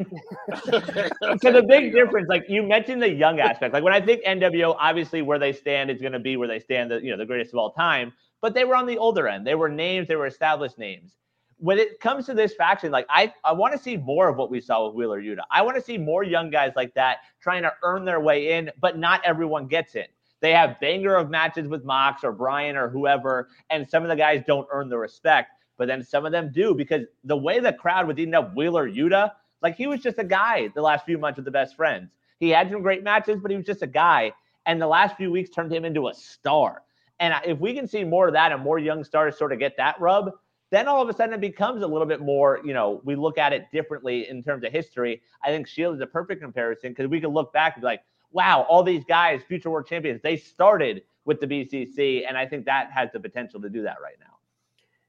[0.73, 1.09] okay,
[1.41, 3.73] so the big difference, like you mentioned, the young aspect.
[3.73, 6.59] Like when I think NWO, obviously where they stand is going to be where they
[6.59, 6.89] stand.
[6.89, 8.13] The you know the greatest of all time.
[8.39, 9.45] But they were on the older end.
[9.45, 10.07] They were names.
[10.07, 11.17] They were established names
[11.59, 14.51] when it comes to this faction, like I, I want to see more of what
[14.51, 15.41] we saw with Wheeler Yuta.
[15.51, 18.71] I want to see more young guys like that trying to earn their way in,
[18.79, 20.05] but not everyone gets in.
[20.39, 24.15] They have banger of matches with Mox or Brian or whoever, and some of the
[24.15, 27.73] guys don't earn the respect, but then some of them do because the way the
[27.73, 29.31] crowd was eating up Wheeler Yuta,
[29.63, 32.11] like he was just a guy the last few months with the best friends.
[32.39, 34.31] He had some great matches, but he was just a guy.
[34.67, 36.83] And the last few weeks turned him into a star.
[37.19, 39.75] And if we can see more of that and more young stars sort of get
[39.77, 40.31] that rub,
[40.69, 43.37] then all of a sudden it becomes a little bit more, you know, we look
[43.37, 45.21] at it differently in terms of history.
[45.43, 48.01] I think Shield is a perfect comparison because we can look back and be like,
[48.31, 52.27] wow, all these guys, future world champions, they started with the BCC.
[52.27, 54.37] And I think that has the potential to do that right now.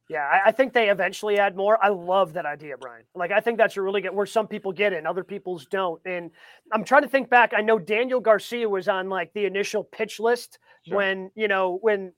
[0.09, 1.83] Yeah, I, I think they eventually add more.
[1.85, 3.05] I love that idea, Brian.
[3.14, 5.66] Like, I think that's a really good where some people get it and other people's
[5.66, 6.01] don't.
[6.07, 6.31] And
[6.73, 7.53] I'm trying to think back.
[7.55, 10.97] I know Daniel Garcia was on like the initial pitch list sure.
[10.97, 12.12] when, you know, when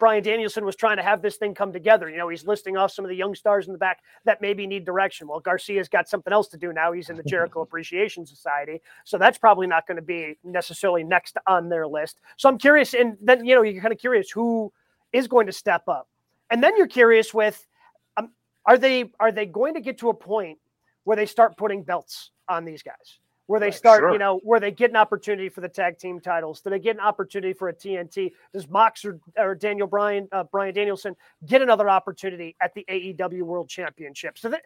[0.00, 2.08] Bryan Danielson was trying to have this thing come together.
[2.08, 4.66] You know, he's listing off some of the young stars in the back that maybe
[4.66, 5.28] need direction.
[5.28, 6.90] Well, Garcia's got something else to do now.
[6.90, 8.80] He's in the Jericho Appreciation Society.
[9.04, 12.20] So that's probably not going to be necessarily next on their list.
[12.38, 12.94] So I'm curious.
[12.94, 14.72] And then, you know, you're kind of curious who
[15.12, 16.08] is going to step up.
[16.50, 17.66] And then you're curious with
[18.16, 18.30] um,
[18.64, 20.58] are they are they going to get to a point
[21.04, 23.20] where they start putting belts on these guys?
[23.50, 24.12] Where they start, sure.
[24.12, 26.60] you know, where they get an opportunity for the tag team titles?
[26.60, 28.30] Do they get an opportunity for a TNT?
[28.52, 33.42] Does Mox or, or Daniel Bryan, uh, Bryan Danielson get another opportunity at the AEW
[33.42, 34.38] World Championship?
[34.38, 34.58] So they,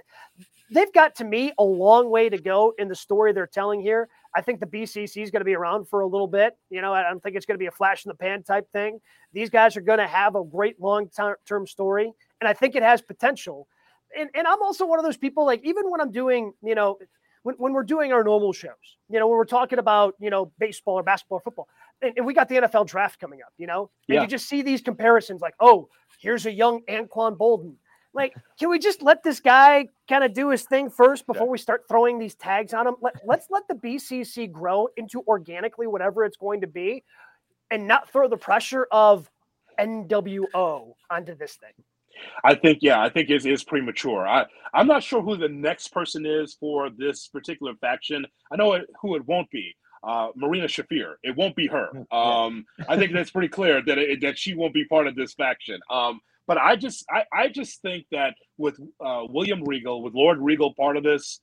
[0.71, 4.11] they've got to me a long way to go in the story they're telling here.
[4.37, 6.55] I think the BCC is going to be around for a little bit.
[6.69, 8.71] You know, I don't think it's going to be a flash in the pan type
[8.71, 9.01] thing.
[9.33, 11.09] These guys are going to have a great long
[11.47, 13.67] term story, and I think it has potential.
[14.15, 16.99] And, and I'm also one of those people, like, even when I'm doing, you know,
[17.45, 20.51] when, when we're doing our normal shows, you know, when we're talking about, you know,
[20.59, 21.69] baseball or basketball or football,
[22.03, 24.23] and, and we got the NFL draft coming up, you know, and yeah.
[24.23, 27.75] you just see these comparisons like, oh, here's a young Anquan Boldin.
[28.15, 31.51] Like, can we just let this guy kind of do his thing first before yeah.
[31.51, 32.95] we start throwing these tags on him?
[33.03, 37.03] Let, let's let the BCC grow into organically whatever it's going to be
[37.71, 39.29] and not throw the pressure of
[39.79, 41.73] NWO onto this thing.
[42.45, 44.27] I think, yeah, I think it is premature.
[44.27, 48.27] I, I'm not sure who the next person is for this particular faction.
[48.53, 49.75] I know it, who it won't be.
[50.03, 51.15] Uh, Marina Shafir.
[51.23, 51.89] It won't be her.
[52.11, 55.17] Hmm, um, I think that's pretty clear that it, that she won't be part of
[55.17, 55.81] this faction.
[55.91, 60.39] Um, but I just, I, I just think that with uh, William Regal, with Lord
[60.41, 61.41] Regal part of this,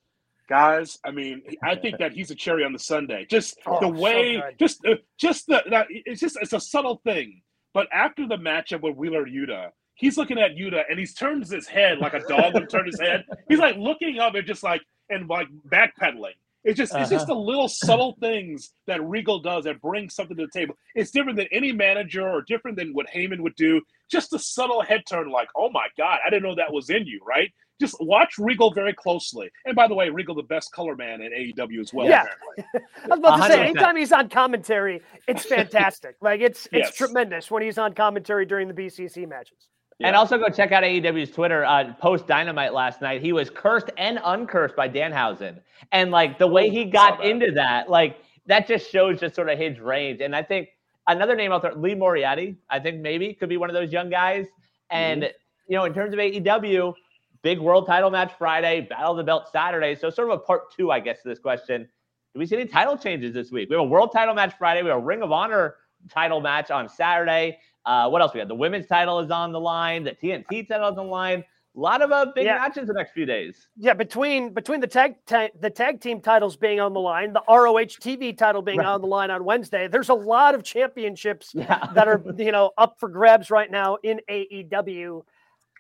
[0.48, 1.00] guys.
[1.06, 3.26] I mean, I think that he's a cherry on the sundae.
[3.26, 7.02] Just oh, the way, so just, uh, just the, that it's just, it's a subtle
[7.06, 7.42] thing.
[7.74, 9.70] But after the matchup with Wheeler Yuta,
[10.02, 13.00] he's looking at Yuta and he's turns his head like a dog would turn his
[13.00, 13.24] head.
[13.48, 16.34] He's like looking up and just like and like backpedaling.
[16.64, 17.02] It's just uh-huh.
[17.02, 17.34] it's just uh-huh.
[17.34, 20.76] the little subtle things that Regal does that bring something to the table.
[20.96, 23.82] It's different than any manager or different than what Heyman would do.
[24.10, 27.06] Just a subtle head turn, like, oh my God, I didn't know that was in
[27.08, 27.52] you, right?
[27.80, 29.50] Just watch Regal very closely.
[29.66, 32.08] And by the way, Regal the best color man in AEW as well.
[32.08, 32.26] Yeah,
[32.60, 33.48] I was about to 100%.
[33.48, 36.16] say, anytime he's on commentary, it's fantastic.
[36.22, 36.96] like it's it's yes.
[36.96, 39.70] tremendous when he's on commentary during the BCC matches.
[40.02, 40.08] Yeah.
[40.08, 41.64] And also go check out AEW's Twitter.
[41.64, 45.60] Uh, post Dynamite last night, he was cursed and uncursed by Danhausen,
[45.92, 47.28] and like the way he got that.
[47.28, 50.22] into that, like that just shows just sort of his range.
[50.22, 50.70] And I think
[51.08, 54.10] another name out there, Lee Moriarty, I think maybe could be one of those young
[54.10, 54.48] guys.
[54.90, 55.32] And mm-hmm.
[55.72, 56.96] you know, in terms of AEW,
[57.44, 59.94] big world title match Friday, Battle of the Belt Saturday.
[59.94, 61.88] So sort of a part two, I guess, to this question.
[62.34, 63.70] Do we see any title changes this week?
[63.70, 64.82] We have a world title match Friday.
[64.82, 65.76] We have a Ring of Honor
[66.10, 67.60] title match on Saturday.
[67.86, 68.48] Uh, what else we got?
[68.48, 70.04] The women's title is on the line.
[70.04, 71.44] The TNT title is on the line.
[71.76, 72.58] A lot of uh, big yeah.
[72.58, 73.68] matches the next few days.
[73.78, 77.44] Yeah, between between the tag ta- the tag team titles being on the line, the
[77.48, 78.88] ROH TV title being right.
[78.88, 81.88] on the line on Wednesday, there's a lot of championships yeah.
[81.94, 85.22] that are you know up for grabs right now in AEW.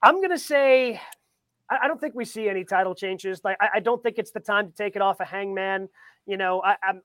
[0.01, 1.01] I'm gonna say
[1.69, 3.41] I, I don't think we see any title changes.
[3.43, 5.89] Like I, I, don't think it's the time to take it off a of Hangman.
[6.25, 7.01] You know, I, I'm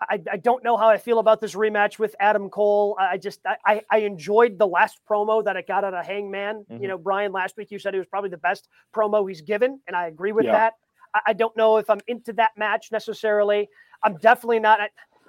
[0.00, 2.96] I, I don't know how I feel about this rematch with Adam Cole.
[2.98, 6.64] I just I, I enjoyed the last promo that I got out of Hangman.
[6.70, 6.82] Mm-hmm.
[6.82, 9.80] You know, Brian, last week you said it was probably the best promo he's given,
[9.86, 10.52] and I agree with yeah.
[10.52, 10.72] that.
[11.14, 13.68] I, I, don't know if I'm into that match necessarily.
[14.02, 14.80] I'm definitely not.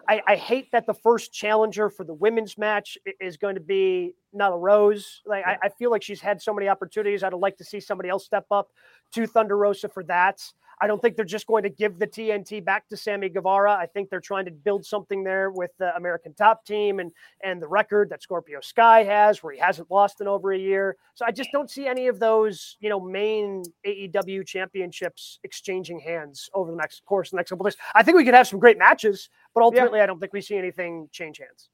[0.07, 4.15] I, I hate that the first challenger for the women's match is going to be
[4.35, 5.21] Nyla Rose.
[5.25, 5.57] Like yeah.
[5.63, 7.23] I, I feel like she's had so many opportunities.
[7.23, 8.69] I'd like to see somebody else step up
[9.13, 10.41] to Thunder Rosa for that.
[10.81, 13.73] I don't think they're just going to give the TNT back to Sammy Guevara.
[13.73, 17.11] I think they're trying to build something there with the American Top Team and
[17.43, 20.95] and the record that Scorpio Sky has, where he hasn't lost in over a year.
[21.15, 26.49] So I just don't see any of those, you know, main AEW championships exchanging hands
[26.53, 27.77] over the next course, the next couple days.
[27.93, 30.03] I think we could have some great matches, but ultimately, yeah.
[30.03, 31.69] I don't think we see anything change hands.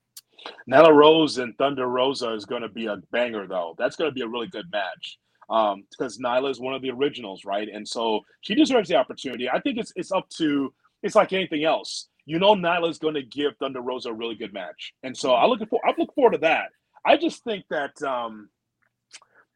[0.70, 3.76] Nyla Rose and Thunder Rosa is going to be a banger, though.
[3.78, 5.18] That's going to be a really good match
[5.50, 7.68] um, because Nyla is one of the originals, right?
[7.72, 9.50] And so she deserves the opportunity.
[9.50, 12.08] I think it's it's up to it's like anything else.
[12.26, 15.34] You know, Nyla is going to give Thunder Rosa a really good match, and so
[15.34, 16.70] I look for I look forward to that.
[17.06, 18.50] I just think that um,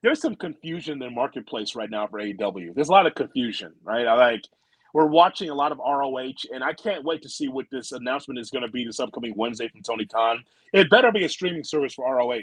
[0.04, 2.76] there's some confusion in the marketplace right now for AEW.
[2.76, 4.06] There's a lot of confusion, right?
[4.08, 4.44] I like
[4.94, 8.40] we're watching a lot of ROH, and I can't wait to see what this announcement
[8.40, 10.44] is going to be this upcoming Wednesday from Tony Khan.
[10.74, 12.40] It better be a streaming service for ROH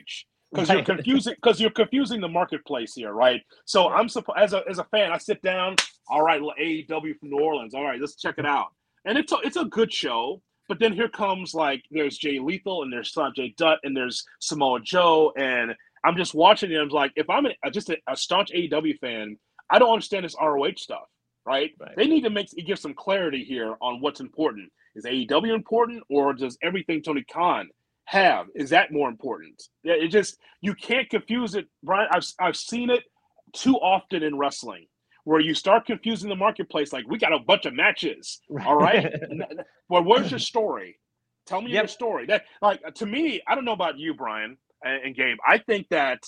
[0.56, 3.42] because you're confusing because you're confusing the marketplace here, right?
[3.64, 5.76] So I'm supposed as a as a fan, I sit down.
[6.08, 7.74] All right, AEW from New Orleans.
[7.74, 8.68] All right, let's check it out.
[9.04, 10.42] And it's a, it's a good show.
[10.68, 14.80] But then here comes like there's Jay Lethal and there's Sanjay Dutt and there's Samoa
[14.80, 16.76] Joe and I'm just watching it.
[16.76, 19.36] I'm like, if I'm a, just a, a, staunch AEW fan,
[19.70, 21.06] I don't understand this ROH stuff,
[21.44, 21.72] right?
[21.80, 21.96] right?
[21.96, 24.70] They need to make give some clarity here on what's important.
[24.94, 27.68] Is AEW important, or does everything Tony Khan
[28.06, 29.62] have is that more important?
[29.84, 32.08] It just you can't confuse it, Brian.
[32.10, 33.04] I've I've seen it
[33.52, 34.86] too often in wrestling
[35.24, 36.92] where you start confusing the marketplace.
[36.92, 39.12] Like we got a bunch of matches, all right.
[39.88, 40.98] well, where's your story?
[41.46, 41.82] Tell me yep.
[41.82, 42.26] your story.
[42.26, 45.36] That like to me, I don't know about you, Brian and, and Gabe.
[45.46, 46.20] I think that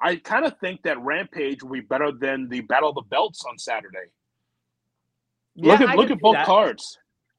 [0.00, 3.44] I kind of think that Rampage will be better than the Battle of the Belts
[3.48, 4.10] on Saturday.
[5.54, 6.46] Yeah, look at I look at both that.
[6.46, 6.98] cards.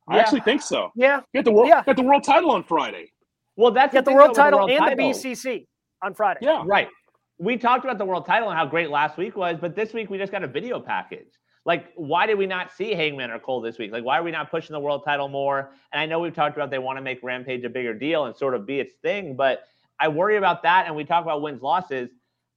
[0.09, 0.18] Yeah.
[0.18, 0.91] I actually think so.
[0.95, 1.22] Yeah.
[1.34, 1.84] Get the world yeah.
[1.84, 3.11] get the world title on Friday.
[3.56, 5.14] Well, that's get the, the world title the world and title.
[5.14, 5.66] the BCC
[6.01, 6.39] on Friday.
[6.41, 6.64] Yeah.
[6.66, 6.89] Right
[7.38, 10.10] we talked about the world title and how great last week was, but this week
[10.10, 11.28] we just got a video package.
[11.66, 13.91] Like, why did we not see Hangman or Cole this week?
[13.91, 15.72] Like, why are we not pushing the world title more?
[15.91, 18.36] And I know we've talked about they want to make Rampage a bigger deal and
[18.36, 19.64] sort of be its thing, but
[19.99, 20.86] I worry about that.
[20.86, 22.10] And we talk about wins, losses.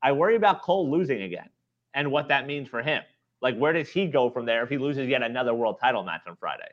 [0.02, 1.48] I worry about Cole losing again
[1.94, 3.02] and what that means for him.
[3.40, 6.22] Like, where does he go from there if he loses yet another world title match
[6.26, 6.68] on Friday?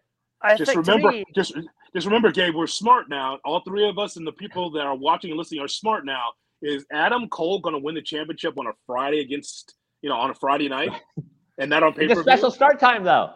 [0.46, 1.54] I just remember, me, just
[1.94, 3.40] just remember, Gabe, we're smart now.
[3.46, 6.34] All three of us and the people that are watching and listening are smart now
[6.62, 10.30] is Adam Cole going to win the championship on a Friday against you know on
[10.30, 10.92] a Friday night,
[11.58, 12.22] and not on paper?
[12.22, 13.32] Special start time though.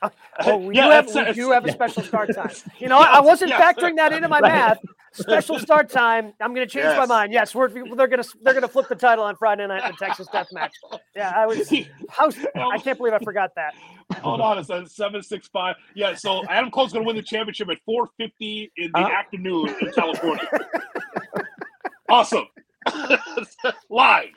[0.00, 0.10] Oh,
[0.40, 2.52] uh, we, yeah, do have, we do have a special start time.
[2.78, 3.60] You know, I wasn't yes.
[3.60, 4.52] factoring that into my right.
[4.52, 4.78] math.
[5.12, 6.32] Special start time.
[6.40, 6.96] I'm going to change yes.
[6.96, 7.32] my mind.
[7.32, 9.90] Yes, we're they're going to they're going to flip the title on Friday night in
[9.90, 10.72] the Texas Death Match.
[11.16, 11.68] Yeah, I was.
[12.08, 13.74] How, I can't believe I forgot that.
[14.22, 15.76] Hold on, it's seven six five.
[15.94, 19.08] Yeah, so Adam Cole's going to win the championship at four fifty in the uh-huh.
[19.12, 20.48] afternoon in California.
[22.08, 22.46] awesome.
[23.90, 24.30] Live.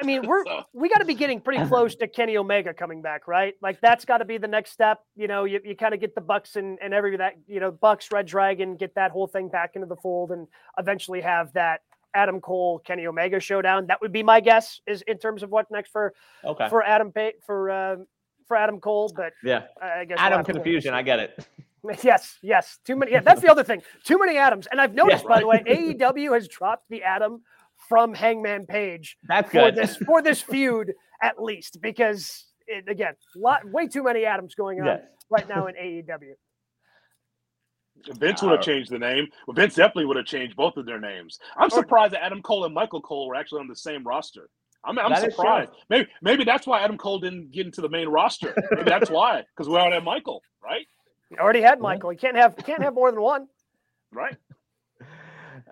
[0.00, 0.64] I mean, we're so.
[0.72, 3.54] we got to be getting pretty close to Kenny Omega coming back, right?
[3.60, 5.00] Like that's got to be the next step.
[5.16, 7.72] You know, you, you kind of get the Bucks and and every that you know
[7.72, 10.46] Bucks Red Dragon get that whole thing back into the fold, and
[10.78, 11.80] eventually have that
[12.14, 13.86] Adam Cole Kenny Omega showdown.
[13.86, 16.14] That would be my guess is in terms of what's next for
[16.44, 16.68] okay.
[16.68, 17.96] for Adam Pay for uh,
[18.48, 19.12] for Adam Cole.
[19.14, 20.94] But yeah, I guess Adam we'll confusion.
[20.94, 21.46] I get it.
[22.02, 22.80] Yes, yes.
[22.84, 23.12] Too many.
[23.12, 23.82] Yeah, that's the other thing.
[24.04, 24.66] Too many Adams.
[24.70, 25.34] And I've noticed, yeah, right.
[25.36, 27.40] by the way, AEW has dropped the Adam
[27.88, 29.76] from Hangman Page that's for good.
[29.76, 30.92] this for this feud
[31.22, 35.00] at least because it, again, lot way too many Adams going on yes.
[35.30, 36.34] right now in AEW.
[38.18, 39.26] Vince would have changed the name.
[39.46, 41.38] Well, Vince definitely would have changed both of their names.
[41.56, 44.48] I'm surprised that Adam Cole and Michael Cole were actually on the same roster.
[44.84, 45.70] I'm, I'm surprised.
[45.90, 48.54] Maybe maybe that's why Adam Cole didn't get into the main roster.
[48.70, 50.86] Maybe that's why because we already had Michael, right?
[51.38, 52.12] already had Michael.
[52.12, 53.48] You can't have you can't have more than one.
[54.12, 54.36] Right.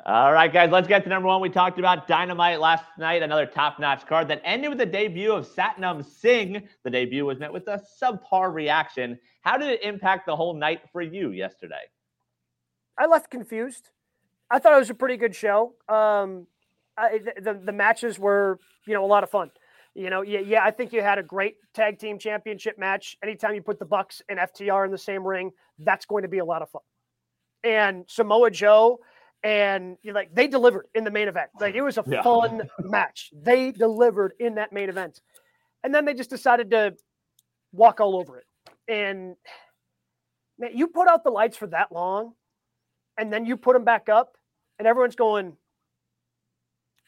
[0.07, 1.41] All right, guys, let's get to number one.
[1.41, 5.33] We talked about Dynamite last night, another top notch card that ended with the debut
[5.33, 6.69] of Satnam Singh.
[6.85, 9.19] The debut was met with a subpar reaction.
[9.41, 11.83] How did it impact the whole night for you yesterday?
[12.97, 13.91] I left confused.
[14.49, 15.75] I thought it was a pretty good show.
[15.89, 16.47] Um,
[16.97, 19.51] I, the, the matches were, you know, a lot of fun.
[19.95, 23.17] You know, yeah, yeah, I think you had a great tag team championship match.
[23.23, 26.39] Anytime you put the Bucks and FTR in the same ring, that's going to be
[26.39, 26.83] a lot of fun.
[27.65, 29.01] And Samoa Joe
[29.43, 31.51] and you like they delivered in the main event.
[31.61, 32.23] Like it was a yeah.
[32.23, 33.31] fun match.
[33.33, 35.21] They delivered in that main event.
[35.83, 36.95] And then they just decided to
[37.73, 38.47] walk all over it.
[38.89, 39.37] And
[40.59, 42.33] man, you put out the lights for that long
[43.17, 44.37] and then you put them back up
[44.79, 45.57] and everyone's going,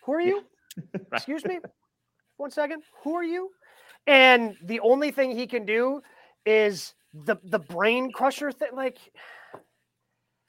[0.04, 0.44] "Who are you?"
[1.12, 1.60] Excuse me
[2.38, 2.82] one second.
[3.04, 3.50] Who are you?
[4.06, 6.00] And the only thing he can do
[6.46, 8.70] is the the brain crusher thing.
[8.74, 8.98] Like,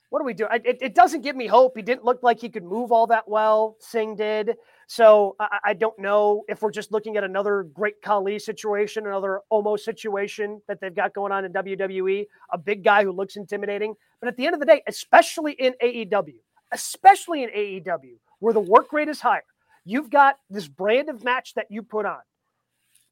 [0.08, 0.46] what do we do?
[0.46, 1.76] I, it, it doesn't give me hope.
[1.76, 3.76] He didn't look like he could move all that well.
[3.80, 4.56] Singh did.
[4.86, 9.40] So I, I don't know if we're just looking at another great Khali situation, another
[9.52, 12.26] Omos situation that they've got going on in WWE.
[12.52, 13.94] A big guy who looks intimidating.
[14.20, 16.38] But at the end of the day, especially in AEW,
[16.72, 19.44] especially in AEW, where the work rate is higher,
[19.90, 22.20] You've got this brand of match that you put on.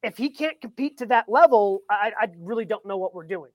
[0.01, 3.51] If he can't compete to that level, I, I really don't know what we're doing.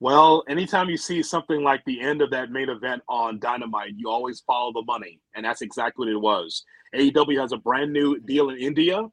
[0.00, 4.10] Well, anytime you see something like the end of that main event on Dynamite, you
[4.10, 5.20] always follow the money.
[5.36, 6.64] And that's exactly what it was.
[6.96, 9.06] AEW has a brand new deal in India.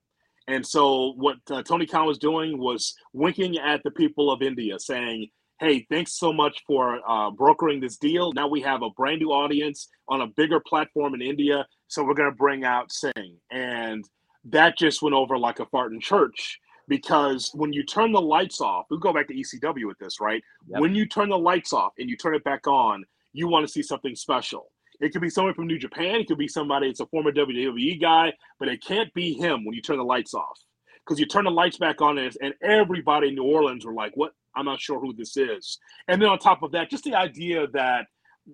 [0.47, 4.79] And so, what uh, Tony Khan was doing was winking at the people of India,
[4.79, 5.27] saying,
[5.59, 8.33] Hey, thanks so much for uh, brokering this deal.
[8.33, 11.65] Now we have a brand new audience on a bigger platform in India.
[11.87, 13.37] So we're going to bring out Singh.
[13.51, 14.03] And
[14.45, 18.59] that just went over like a fart in church because when you turn the lights
[18.59, 20.43] off, we go back to ECW with this, right?
[20.67, 20.81] Yep.
[20.81, 23.71] When you turn the lights off and you turn it back on, you want to
[23.71, 24.71] see something special.
[24.99, 26.15] It could be someone from New Japan.
[26.15, 26.89] It could be somebody.
[26.89, 30.33] It's a former WWE guy, but it can't be him when you turn the lights
[30.33, 30.59] off.
[31.05, 34.13] Because you turn the lights back on, and, and everybody in New Orleans were like,
[34.15, 34.33] "What?
[34.55, 35.77] I'm not sure who this is."
[36.07, 38.07] And then on top of that, just the idea that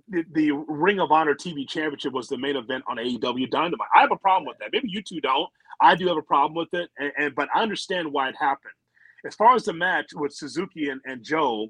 [0.08, 3.88] the, the Ring of Honor TV Championship was the main event on AEW Dynamite.
[3.96, 4.70] I have a problem with that.
[4.72, 5.50] Maybe you two don't.
[5.82, 8.74] I do have a problem with it, and, and but I understand why it happened.
[9.26, 11.68] As far as the match with Suzuki and, and Joe,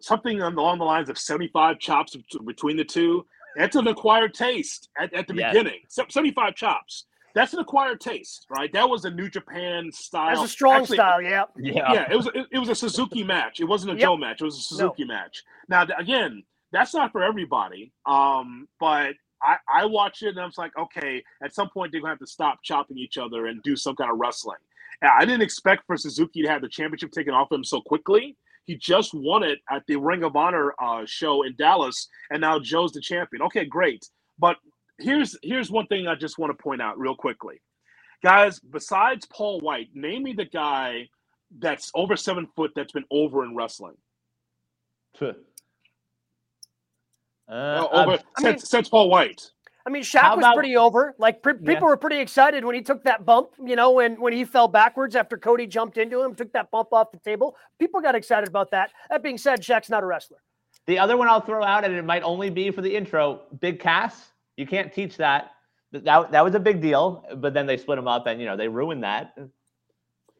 [0.00, 2.16] something along the lines of 75 chops
[2.46, 3.24] between the two.
[3.56, 5.52] That's an acquired taste at, at the Yes.
[5.52, 5.80] beginning.
[5.88, 7.06] 75 chops.
[7.34, 8.72] That's an acquired taste, right?
[8.72, 10.34] That was a New Japan style.
[10.36, 11.44] That's a strong Actually, style, yeah.
[11.56, 11.92] Yeah.
[11.92, 13.60] Yeah, it was it, it was a Suzuki match.
[13.60, 14.00] It wasn't a Yep.
[14.02, 14.40] Joe match.
[14.40, 15.42] It was a Suzuki match.
[15.68, 17.92] Now th- again, that's not for everybody.
[18.06, 22.00] Um, but I, I watched it and I was like, okay, at some point they're
[22.00, 24.58] gonna have to stop chopping each other and do some kind of wrestling.
[25.02, 28.36] And I didn't expect for Suzuki to have the championship taken off him so quickly.
[28.66, 32.58] He just won it at the Ring of Honor uh, show in Dallas, and now
[32.60, 33.42] Joe's the champion.
[33.42, 34.06] Okay, great.
[34.38, 34.58] But
[35.00, 37.60] here's here's one thing I just want to point out real quickly,
[38.22, 38.60] guys.
[38.60, 41.08] Besides Paul White, name me the guy
[41.58, 43.96] that's over seven foot that's been over in wrestling.
[47.48, 49.50] Uh, over I mean- since, since Paul White.
[49.86, 51.14] I mean, Shaq How was pretty over.
[51.18, 51.80] Like pre- people Yeah.
[51.80, 53.48] were pretty excited when he took that bump.
[53.64, 56.92] You know, when when he fell backwards after Cody jumped into him, took that bump
[56.92, 57.56] off the table.
[57.78, 58.92] People got excited about that.
[59.08, 60.36] That being said, Shaq's not a wrestler.
[60.86, 63.80] The other one I'll throw out, and it might only be for the intro, Big
[63.80, 64.30] Cass.
[64.60, 65.52] You can't teach that.
[65.92, 68.56] That, that was a big deal, but then they split him up and, you know,
[68.56, 69.34] they ruined that.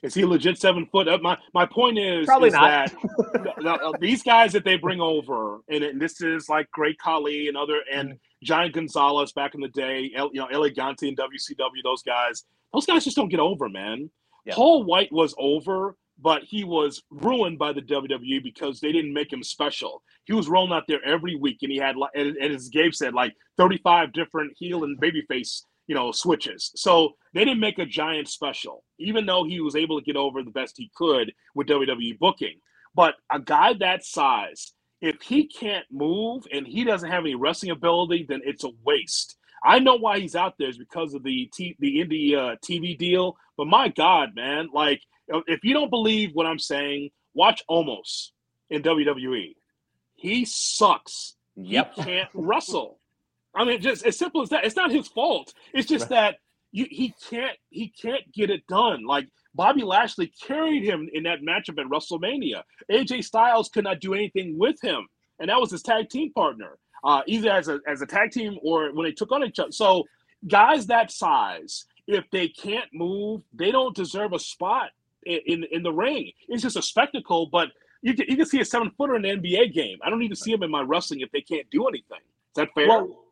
[0.03, 1.09] Is he legit seven foot?
[1.09, 2.91] Uh, My my point is, Probably is not.
[3.35, 6.99] that no, these guys that they bring over, and, it- and this is like Great
[6.99, 11.09] Khali and other and Giant Gonzalez back in the day, El, you know, El Gigante
[11.09, 14.11] and WCW, those guys, those guys just don't get over, man.
[14.47, 14.55] Yeah.
[14.55, 19.33] Paul White was over, but he was ruined by the WWE because they didn't make
[19.33, 20.03] him special.
[20.25, 23.15] He was rolling out there every week, and he had, and, and as Gabe said,
[23.15, 26.73] like 35 different heel and babyface, you know, switches.
[26.77, 30.43] So they didn't make a giant special, even though he was able to get over
[30.43, 32.61] the best he could with WWE booking.
[32.95, 37.73] But a guy that size, if he can't move and he doesn't have any wrestling
[37.73, 39.37] ability, then it's a waste.
[39.63, 42.97] I know why he's out there is because of the T, the indie uh, TV
[42.97, 43.37] deal.
[43.57, 48.31] But my God, man, like if you don't believe what I'm saying, watch Omos
[48.71, 49.55] in WWE.
[50.15, 51.37] He sucks.
[51.57, 51.95] Yep.
[51.97, 52.99] He can't wrestle.
[53.55, 54.65] I mean, just as simple as that.
[54.65, 55.53] It's not his fault.
[55.75, 56.37] It's just that
[56.73, 59.05] you, he can't he can't get it done.
[59.05, 62.63] Like Bobby Lashley carried him in that matchup at WrestleMania.
[62.91, 65.09] AJ Styles could not do anything with him,
[65.41, 68.59] and that was his tag team partner, uh, either as a as a tag team
[68.63, 69.73] or when they took on each other.
[69.73, 70.05] So
[70.49, 74.91] guys that size, if they can't move, they don't deserve a spot
[75.25, 76.33] in in, in the ring.
[76.49, 77.69] It's just a spectacle, but.
[78.03, 79.99] You can, you can see a seven footer in an NBA game.
[80.03, 82.17] I don't need to see them in my wrestling if they can't do anything.
[82.17, 82.89] Is that fair?
[82.89, 83.25] Well,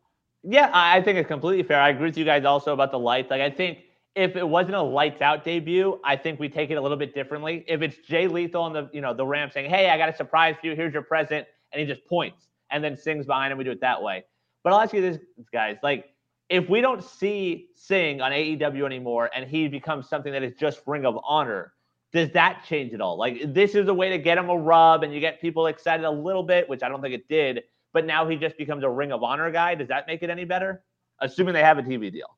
[0.42, 1.80] yeah, I think it's completely fair.
[1.80, 3.30] I agree with you guys also about the lights.
[3.30, 3.78] Like, I think
[4.14, 7.14] if it wasn't a lights out debut, I think we take it a little bit
[7.14, 7.64] differently.
[7.68, 10.16] If it's Jay Lethal on the you know the ramp saying, "Hey, I got a
[10.16, 10.74] surprise for you.
[10.74, 13.80] Here's your present," and he just points and then Singh's behind him, we do it
[13.80, 14.24] that way.
[14.64, 15.18] But I'll ask you this,
[15.52, 16.06] guys: like,
[16.48, 20.80] if we don't see Singh on AEW anymore, and he becomes something that is just
[20.86, 21.72] Ring of Honor,
[22.12, 23.18] does that change at all?
[23.18, 26.04] Like, this is a way to get him a rub, and you get people excited
[26.04, 27.62] a little bit, which I don't think it did
[27.92, 29.74] but now he just becomes a Ring of Honor guy.
[29.74, 30.82] Does that make it any better?
[31.20, 32.36] Assuming they have a TV deal.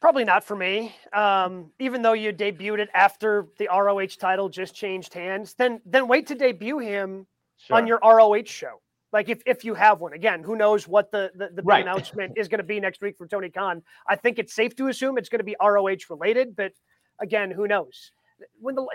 [0.00, 0.94] Probably not for me.
[1.12, 6.06] Um, even though you debuted it after the ROH title just changed hands, then then
[6.06, 7.26] wait to debut him
[7.70, 8.80] on your ROH show.
[9.12, 11.82] Like if, if you have one, again, who knows what the the, the Right.
[11.82, 13.82] announcement is going to be next week for Tony Khan?
[14.08, 16.72] I think it's safe to assume it's going to be ROH related, but
[17.20, 18.12] again, who knows?
[18.60, 18.86] When the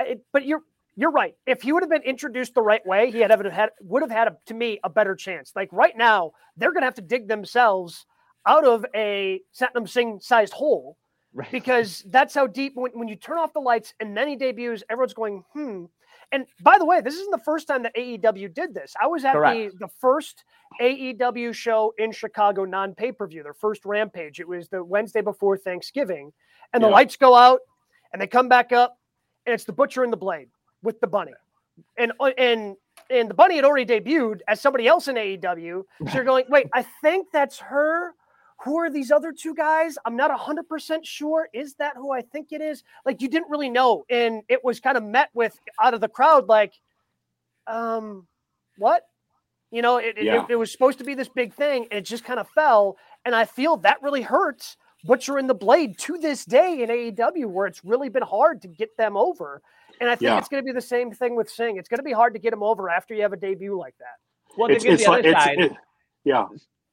[0.00, 0.62] it, but you're
[0.96, 1.34] you're right.
[1.46, 4.10] If he would have been introduced the right way, he had, ever had would have
[4.10, 5.52] had a, to me a better chance.
[5.54, 8.06] Like right now, they're going to have to dig themselves
[8.46, 10.96] out of a Satnam Singh sized hole
[11.34, 11.50] Right.
[11.52, 14.82] because that's how deep when, when you turn off the lights and then he debuts,
[14.88, 15.84] everyone's going, hmm.
[16.32, 18.94] And by the way, this isn't the first time that AEW did this.
[19.00, 19.78] I was at the, Correct.
[19.78, 20.44] the first
[20.80, 24.38] AEW show in Chicago non pay per view, their first rampage.
[24.38, 26.32] It was the Wednesday before Thanksgiving.
[26.74, 27.60] And the lights go out
[28.12, 28.98] and they come back up,
[29.46, 30.48] and it's the Butcher and the Blade
[30.82, 31.32] with the bunny.
[31.96, 32.76] And, uh, and,
[33.10, 35.84] and the bunny had already debuted as somebody else in AEW.
[36.06, 38.14] So you're going, wait, I think that's her
[38.64, 39.96] who are these other two guys?
[40.04, 41.48] I'm not 100% sure.
[41.52, 42.82] Is that who I think it is?
[43.06, 44.04] Like, you didn't really know.
[44.10, 46.74] And it was kind of met with out of the crowd, like,
[47.66, 48.26] um,
[48.78, 49.02] what?
[49.70, 50.44] You know, it, it- Yeah.
[50.44, 52.96] it, it was supposed to be this big thing, and it just kind of fell.
[53.24, 57.46] And I feel that really hurts Butcher and the Blade to this day in AEW,
[57.46, 59.62] where it's really been hard to get them over.
[60.00, 60.38] And I think Yeah.
[60.38, 61.76] it's going to be the same thing with Singh.
[61.76, 63.94] It's going to be hard to get him over after you have a debut like
[63.98, 64.16] that.
[64.56, 65.72] Well, to it's, get it's the like other it's side, it,
[66.24, 66.46] yeah.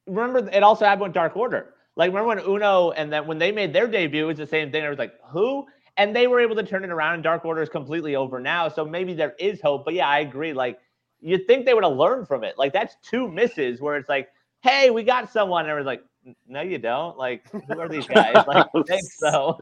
[0.06, 1.74] Remember it also happened with Dark Order.
[1.96, 4.70] Like remember when Uno and then when they made their debut, it was the same
[4.70, 4.84] thing.
[4.84, 7.14] It was like who, and they were able to turn it around.
[7.14, 9.84] And Dark Order is completely over now, so maybe there is hope.
[9.84, 10.52] But yeah, I agree.
[10.52, 10.78] Like
[11.20, 12.58] you'd think they would have learned from it.
[12.58, 14.28] Like that's two misses where it's like,
[14.62, 16.02] hey, we got someone, and it was like,
[16.46, 17.16] no, you don't.
[17.16, 18.34] Like who are these guys?
[18.46, 19.58] like I think so.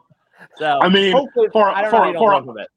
[0.59, 1.13] So I mean,
[1.53, 1.99] for- I for- know.
[1.99, 2.69] how you don't for- learn it.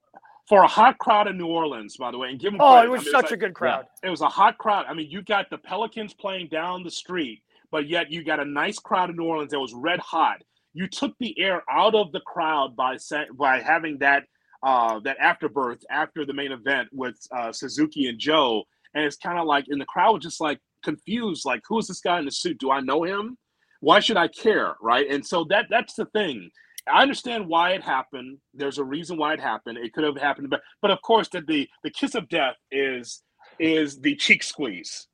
[0.48, 2.88] For a hot crowd in New Orleans, by the way, and give them Oh, credit.
[2.88, 3.86] it was I mean, such it's a like- good crowd.
[4.04, 4.86] It was a hot crowd.
[4.88, 7.42] I mean, you got the Pelicans playing down the street,
[7.72, 10.42] but yet you got a nice crowd in New Orleans that was red hot.
[10.74, 12.98] You took the air out of the crowd by
[13.38, 14.24] by having that
[14.64, 18.64] uh, that afterbirth after the main event with uh, Suzuki and Joe,
[18.94, 21.88] and it's kind of like, and the crowd was just like confused, like, who is
[21.88, 22.58] this guy in the suit?
[22.60, 23.38] Do I know him?
[23.80, 25.08] Why should I care, right?
[25.10, 26.50] And so that that's the thing.
[26.92, 28.38] I understand why it happened.
[28.54, 29.78] There's a reason why it happened.
[29.78, 33.24] It could have happened, but but of course, that the the kiss of death is
[33.60, 35.08] is the cheek squeeze.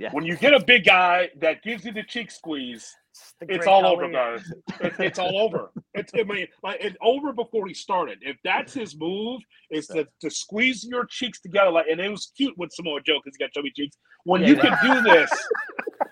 [0.00, 0.08] Yeah.
[0.12, 2.90] When you get a big guy that gives you the cheek squeeze,
[3.38, 4.12] the it's all over, Khali.
[4.14, 4.52] guys.
[4.80, 5.72] It's, it's all over.
[5.92, 8.16] It's I mean, like it's over before he started.
[8.22, 12.32] If that's his move, is to, to squeeze your cheeks together, like, and it was
[12.34, 13.98] cute with Samoa Joe because he got chubby cheeks.
[14.24, 14.76] When Yeah, you yeah.
[14.80, 15.30] can do this,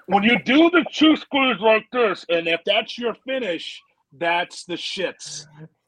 [0.09, 3.81] when you do the cheek squeeze like this, and if that's your finish,
[4.13, 5.47] that's the shits.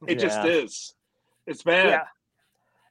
[0.08, 0.94] It just is.
[1.46, 2.04] It's bad.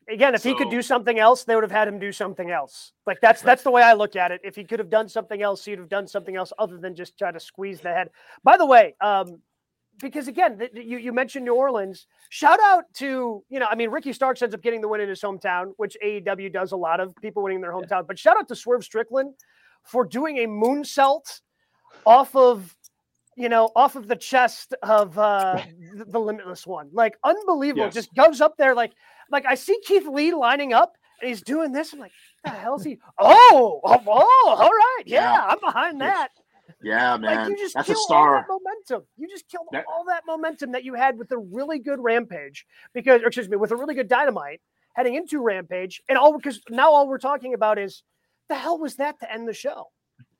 [0.09, 0.15] Yeah.
[0.15, 2.93] Again, if he could do something else, they would have had him do something else.
[3.05, 4.41] Like that's that's the way I look at it.
[4.43, 7.17] If he could have done something else, he'd have done something else other than just
[7.17, 8.09] try to squeeze the head.
[8.43, 9.41] By the way, um,
[10.01, 12.07] because again, th- you you mentioned New Orleans.
[12.29, 15.09] Shout out to you know, I mean, Ricky Starks ends up getting the win in
[15.09, 18.07] his hometown, which AEW does a lot of people winning in their hometown.
[18.07, 19.33] But shout out to Swerve Strickland
[19.83, 21.41] for doing a moonsault
[22.05, 22.75] off of
[23.39, 25.61] you know off of the chest of uh
[25.95, 26.89] the, the limitless one.
[26.91, 27.85] Like unbelievable.
[27.85, 27.93] Yes.
[27.93, 28.91] just goes up there like
[29.31, 31.93] like i see keith lee lining up and he's doing this.
[31.93, 32.11] I'm like
[32.43, 35.03] what the hell's he oh oh, oh all right.
[35.05, 35.45] Yeah, Yeah.
[35.49, 36.29] i'm behind that.
[36.83, 37.49] Yeah, like man.
[37.51, 38.35] you just That's a star.
[38.41, 39.07] that momentum.
[39.17, 42.65] You just killed That- all that momentum that you had with a really good rampage
[42.93, 44.61] because or excuse me with a really good dynamite
[44.95, 46.01] heading into rampage.
[46.09, 48.03] And all because now all we're talking about is
[48.49, 49.87] the hell was that to end the show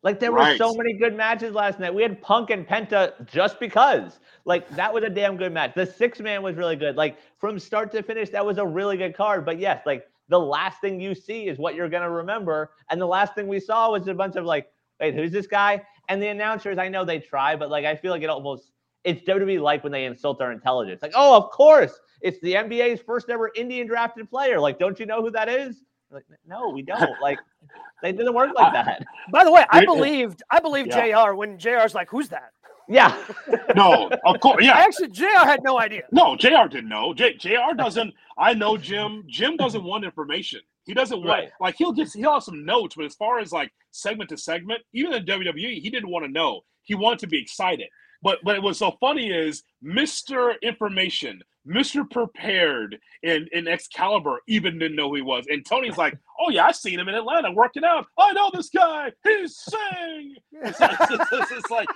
[0.01, 0.53] Like there Right.
[0.53, 1.93] were so many good matches last night.
[1.93, 4.19] We had Punk and Penta just because.
[4.45, 5.73] Like that was a damn good match.
[5.75, 6.95] The six man was really good.
[6.95, 9.45] Like from start to finish, that was a really good card.
[9.45, 12.71] But yes, like the last thing you see is what you're gonna remember.
[12.89, 14.69] And the last thing we saw was a bunch of like,
[14.99, 15.81] wait, who's this guy?
[16.07, 18.71] And the announcers, I know they try, but like I feel like it almost
[19.03, 21.01] it's WWE like when they insult our intelligence.
[21.01, 24.59] Like, oh, of course, it's the NBA's first ever Indian drafted player.
[24.59, 25.83] Like, don't you know who that is?
[26.11, 27.19] Like, no, we don't.
[27.21, 27.39] Like,
[28.01, 29.03] they didn't work like that.
[29.31, 31.25] by the way i It- it- believed i believed Yeah.
[31.27, 32.51] jr when jr's like who's that
[32.87, 33.15] Yeah.
[33.75, 34.63] No, of course.
[34.63, 34.77] I Yeah.
[34.79, 36.01] actually, JR had no idea.
[36.11, 37.13] No, JR didn't know.
[37.13, 38.11] J, JR doesn't.
[38.35, 39.23] I know Jim.
[39.27, 40.61] Jim doesn't want information.
[40.85, 41.49] He doesn't want Right.
[41.59, 44.81] like he'll just he'll have some notes, but as far as like segment to segment,
[44.93, 46.61] even in WWE, he didn't want to know.
[46.81, 47.89] He wanted to be excited.
[48.23, 50.59] But but it was so funny is Mr.
[50.63, 52.09] Information, Mr.
[52.09, 55.45] Prepared in, in Excalibur even didn't know who he was.
[55.49, 58.05] And Tony's like, Oh yeah, I've seen him in Atlanta working out.
[58.17, 59.11] I know this guy.
[59.23, 60.35] He's Singh.
[60.51, 61.87] It's like, it's, it's like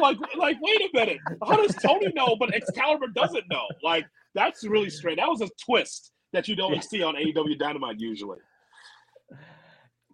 [0.00, 1.18] like like wait a minute.
[1.46, 3.66] How does Tony know but Excalibur doesn't know?
[3.82, 5.18] Like that's really strange.
[5.18, 8.38] That was a twist that you don't see on AEW Dynamite usually.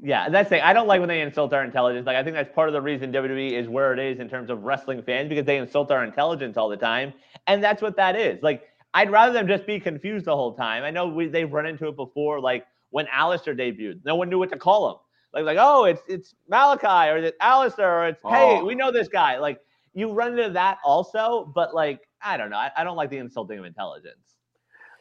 [0.02, 0.62] Yeah, that's the thing.
[0.62, 2.06] I don't like when they insult our intelligence.
[2.06, 4.50] Like, I think that's part of the reason WWE is where it is in terms
[4.50, 7.14] of wrestling fans because they insult our intelligence all the time,
[7.46, 8.42] and that's what that is.
[8.42, 8.62] Like,
[8.96, 10.82] I'd rather them just be confused the whole time.
[10.82, 14.38] I know we, they've run into it before, like when Aleister debuted, no one knew
[14.38, 14.96] what to call him.
[15.34, 18.64] Like, like, oh, it's it's Malakai or it's Aleister or it's hey, Oh.
[18.64, 19.36] we know this guy.
[19.36, 19.60] Like,
[19.92, 22.56] you run into that also, but like, I don't know.
[22.56, 24.16] I, I don't like the insulting of intelligence.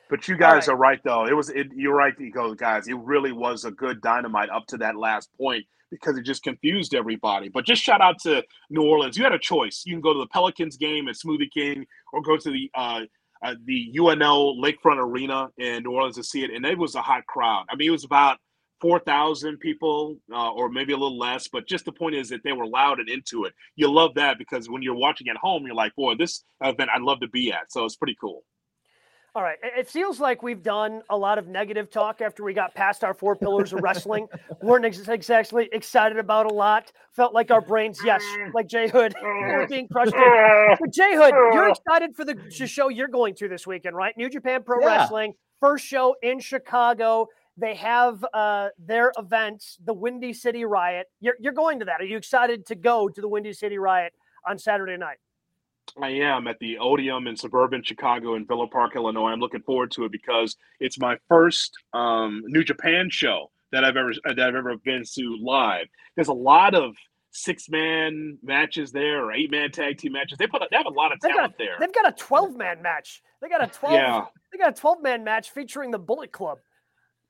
[0.09, 0.73] But you guys right.
[0.73, 1.25] are right though.
[1.25, 2.89] It was it, you're right, Ego guys.
[2.89, 6.93] It really was a good dynamite up to that last point because it just confused
[6.93, 7.47] everybody.
[7.47, 9.17] But just shout out to New Orleans.
[9.17, 9.83] You had a choice.
[9.85, 13.01] You can go to the Pelicans game at Smoothie King or go to the uh,
[13.45, 17.01] uh, the UNL Lakefront Arena in New Orleans to see it, and it was a
[17.01, 17.65] hot crowd.
[17.69, 18.37] I mean, it was about
[18.81, 21.47] four thousand people, uh, or maybe a little less.
[21.47, 23.53] But just the point is that they were loud and into it.
[23.75, 27.01] You love that because when you're watching at home, you're like, boy, this event I'd
[27.01, 27.71] love to be at.
[27.71, 28.43] So it's pretty cool.
[29.36, 29.57] All right.
[29.61, 33.13] It feels like we've done a lot of negative talk after we got past our
[33.13, 34.27] four pillars of wrestling.
[34.61, 36.93] weren't ex- exactly excited about a lot.
[37.11, 38.23] Felt like our brains, yes,
[38.53, 40.13] like Jay Hood, were being crushed.
[40.13, 40.21] in.
[40.79, 44.15] But Jay Hood, you're excited for the show you're going to this weekend, right?
[44.15, 44.99] New Japan Pro Yeah.
[44.99, 47.27] Wrestling, first show in Chicago.
[47.57, 51.07] They have uh, their events, the Windy City Riot.
[51.19, 51.99] You're, you're going to that.
[51.99, 54.13] Are you excited to go to the Windy City Riot
[54.47, 55.17] on Saturday night?
[56.01, 59.29] I am at the Odeum in suburban Chicago in Villa Park, Illinois.
[59.29, 63.97] I'm looking forward to it because it's my first um, New Japan show that I've
[63.97, 65.88] ever that I've ever been to live.
[66.15, 66.95] There's a lot of
[67.31, 70.38] six man matches there or eight man tag team matches.
[70.38, 71.75] They put they have a lot of They've talent got, there.
[71.79, 73.21] they've got a 12 man match.
[73.41, 73.93] They got a 12.
[73.93, 74.25] Yeah.
[74.51, 76.59] They got a 12 man match featuring the Bullet Club.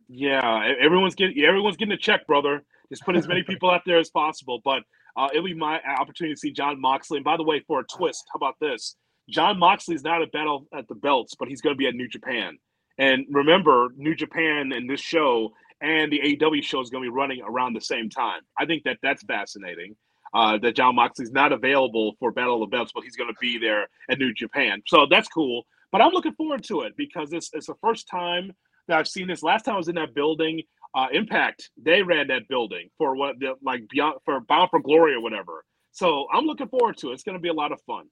[0.07, 2.63] Yeah, everyone's getting everyone's getting a check, brother.
[2.89, 4.61] Just put as many people out there as possible.
[4.63, 4.83] But
[5.17, 7.17] uh, it'll be my opportunity to see Jon Moxley.
[7.17, 8.95] And by the way, for a twist, how about this?
[9.29, 12.07] Jon Moxley's not at battle at the belts, but he's going to be at New
[12.07, 12.57] Japan.
[12.97, 17.13] And remember, New Japan and this show and the AEW show is going to be
[17.15, 18.41] running around the same time.
[18.57, 19.95] I think that that's fascinating.
[20.33, 23.35] Uh, that Jon Moxley's not available for Battle of the Belts, but he's going to
[23.39, 24.81] be there at New Japan.
[24.85, 25.65] So that's cool.
[25.93, 28.51] But I'm looking forward to it because it's, it's the first time
[28.87, 29.43] that I've seen this.
[29.43, 30.61] Last time I was in that building,
[30.95, 35.13] uh, Impact, they ran that building for what the like beyond for Bound for Glory
[35.13, 35.63] or whatever.
[35.91, 37.13] So I'm looking forward to it.
[37.13, 38.05] It's going to be a lot of fun.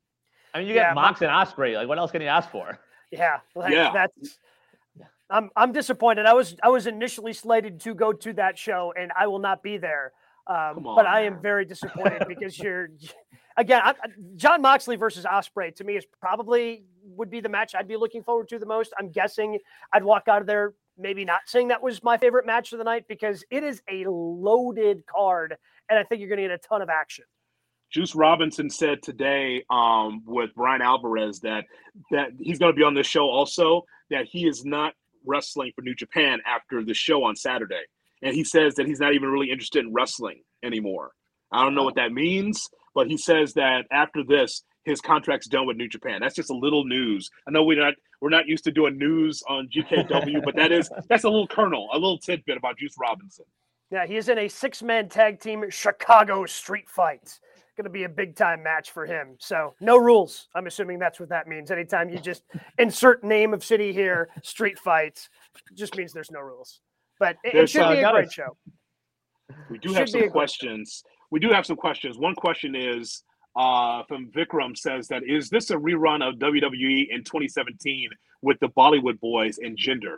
[0.54, 1.76] I mean, you Yeah, get Mox and Ospreay.
[1.76, 2.78] Like, what else can you ask for?
[3.12, 3.92] Yeah, like, Yeah.
[3.94, 4.38] That's.
[5.30, 6.26] I'm I'm disappointed.
[6.26, 9.64] I was I was initially slated to go to that show, and I will not
[9.64, 10.12] be there.
[10.46, 11.42] Um, Come but on, I am man.
[11.42, 12.90] very disappointed because you're,
[13.56, 17.74] again, I, I- Jon Moxley versus Ospreay to me is probably would be the match
[17.76, 18.94] I'd be looking forward to the most.
[19.00, 19.58] I'm guessing
[19.94, 22.84] I'd walk out of there maybe not saying that was my favorite match of the
[22.84, 25.56] night because it is a loaded card,
[25.90, 27.26] and I think you're going to get a ton of action.
[27.92, 31.66] Juice Robinson said today um, with Bryan Alvarez that
[32.12, 33.84] that he's going to be on this show also.
[34.10, 34.94] That he is not
[35.26, 37.84] wrestling for New Japan after the show on Saturday,
[38.22, 41.12] and he says that he's not even really interested in wrestling anymore.
[41.52, 45.66] I don't know what that means, but he says that after this, his contract's done
[45.66, 46.20] with New Japan.
[46.22, 47.30] That's just a little news.
[47.48, 50.90] I know we're not we're not used to doing news on GKW, but that is
[51.10, 53.46] that's a little kernel, a little tidbit about Juice Robinson.
[53.92, 57.40] Yeah, he is in a six man tag team Chicago street fight.
[57.76, 59.36] Going to be a big time match for him.
[59.40, 60.48] So, no rules.
[60.54, 61.72] I'm assuming that's what that means.
[61.72, 62.44] Anytime you just
[62.78, 65.28] insert name of city here, street fights,
[65.74, 66.82] just means there's no rules.
[67.20, 68.56] But it, it should uh, be a great show.
[69.72, 71.04] We do have some questions.
[71.32, 72.20] We do have some questions.
[72.20, 73.24] One question is
[73.56, 78.10] uh, from Vikram says that is this a rerun of WWE in 2017
[78.42, 80.18] with the Bollywood Boys and Jinder?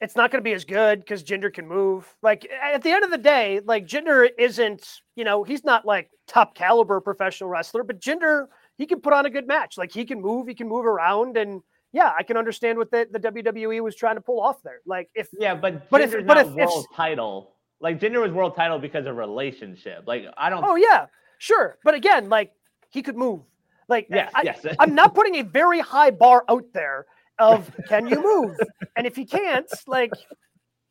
[0.00, 2.12] It's not going to be as good because Jinder can move.
[2.22, 4.84] Like at the end of the day, like Jinder isn't,
[5.14, 8.46] you know, he's not like top caliber professional wrestler, but Jinder
[8.78, 9.78] he can put on a good match.
[9.78, 11.36] Like he can move, he can move around.
[11.36, 11.60] And
[11.92, 14.80] yeah, I can understand what the, the WWE was trying to pull off there.
[14.86, 17.54] Like if Yeah, but But if- but not if- if- title.
[17.80, 20.04] Like Jinder was world title because of relationship.
[20.06, 20.62] Like I don't.
[20.64, 21.06] Oh yeah,
[21.38, 21.78] sure.
[21.82, 22.52] But again, like
[22.90, 23.40] he could move.
[23.88, 24.64] Like yes, I, yes.
[24.78, 27.06] I'm not putting a very high bar out there
[27.38, 28.56] of can you move?
[28.96, 30.12] and if he can't, like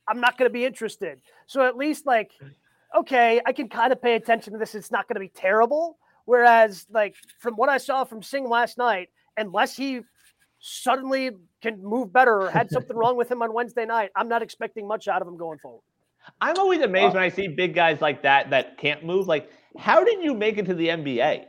[0.07, 1.21] I'm not going to be interested.
[1.45, 2.31] So at least like
[2.97, 4.73] okay, I can kind of pay attention to this.
[4.73, 5.97] It's not going to be terrible.
[6.25, 10.01] Whereas like from what I saw from Singh last night, unless he
[10.59, 11.31] suddenly
[11.61, 14.87] can move better or had something wrong with him on Wednesday night, I'm not expecting
[14.87, 15.81] much out of him going forward.
[16.41, 19.27] I'm always amazed when I see big guys like that that can't move.
[19.27, 21.45] Like, how did you make it to the NBA?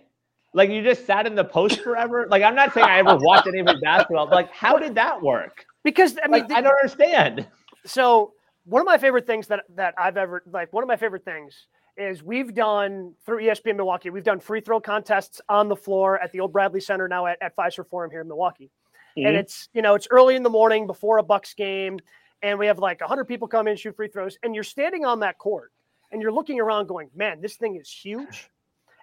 [0.52, 2.26] Like, you just sat in the post forever.
[2.30, 4.26] Like, I'm not saying I ever watched any of his basketball.
[4.26, 5.64] But like, how did that work?
[5.84, 7.46] Because I mean, Like, I don't understand.
[7.86, 8.32] so
[8.64, 11.66] one of my favorite things that that I've ever like one of my favorite things
[11.96, 16.30] is we've done through ESPN Milwaukee, we've done free throw contests on the floor at
[16.32, 18.70] the old Bradley Center now at, at Fiserv Forum here in Milwaukee.
[19.16, 19.38] And Mhm.
[19.40, 21.98] it's you know, it's early in the morning before a Bucks game,
[22.42, 25.20] and we have like hundred people come in, shoot free throws, and you're standing on
[25.20, 25.72] that court
[26.12, 28.50] and you're looking around going, Man, this thing is huge.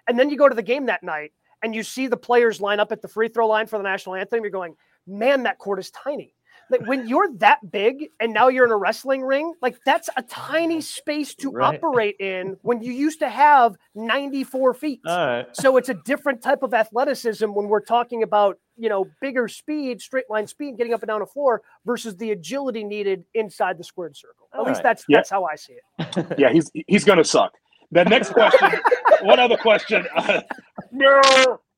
[0.08, 1.32] And then you go to the game that night
[1.62, 4.14] and you see the players line up at the free throw line for the national
[4.14, 4.74] anthem, you're going,
[5.06, 6.34] Man, that court is tiny
[6.70, 10.22] like when you're that big and now you're in a wrestling ring, like that's a
[10.22, 11.76] tiny space to Right.
[11.76, 15.00] operate in when you used to have 94 feet.
[15.04, 15.46] Right.
[15.52, 20.00] so it's a different type of athleticism when we're talking about, you know, bigger speed,
[20.00, 23.84] straight line speed, getting up and down a floor versus the agility needed inside the
[23.84, 24.48] squared circle.
[24.54, 24.82] At All least right.
[24.84, 25.18] that's Yeah.
[25.18, 26.26] that's how I see it.
[26.38, 27.52] Yeah, he's he's gonna suck.
[27.90, 28.70] The next question.
[29.22, 30.06] one other question.
[30.14, 30.42] Uh,
[30.92, 31.20] no,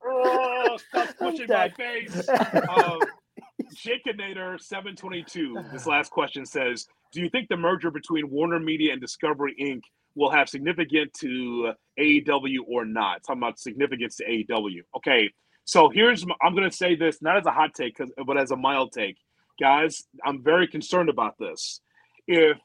[0.05, 2.27] oh, stop pushing my face.
[2.29, 2.99] Um,
[3.75, 5.57] Shakeinator seven twenty two.
[5.71, 9.81] This last question says: Do you think the merger between Warner Media and Discovery Inc.
[10.15, 13.23] will have significance to AEW or not?
[13.23, 14.81] Talking about significance to AEW.
[14.97, 15.31] Okay,
[15.71, 17.97] so here's my, I'm going to say this not as a hot take,
[18.27, 19.15] but as a mild take,
[19.57, 20.03] guys.
[20.25, 21.79] I'm very concerned about this.
[22.27, 22.57] If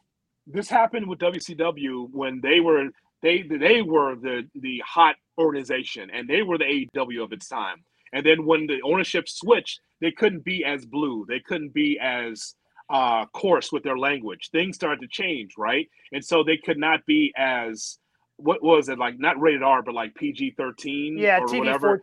[0.44, 2.88] this happened with WCW when they were
[3.22, 6.64] they they were the the hot organization and they were the
[6.96, 7.84] AEW of its time.
[8.12, 11.24] And then when the ownership switched, they couldn't be as blue.
[11.28, 12.56] They couldn't be as
[12.90, 14.48] uh, coarse with their language.
[14.50, 15.88] Things started to change, right?
[16.10, 17.98] And so they could not be as
[18.36, 19.20] what was it like?
[19.20, 22.02] Not rated R, but like PG thirteen Yeah, TV whatever.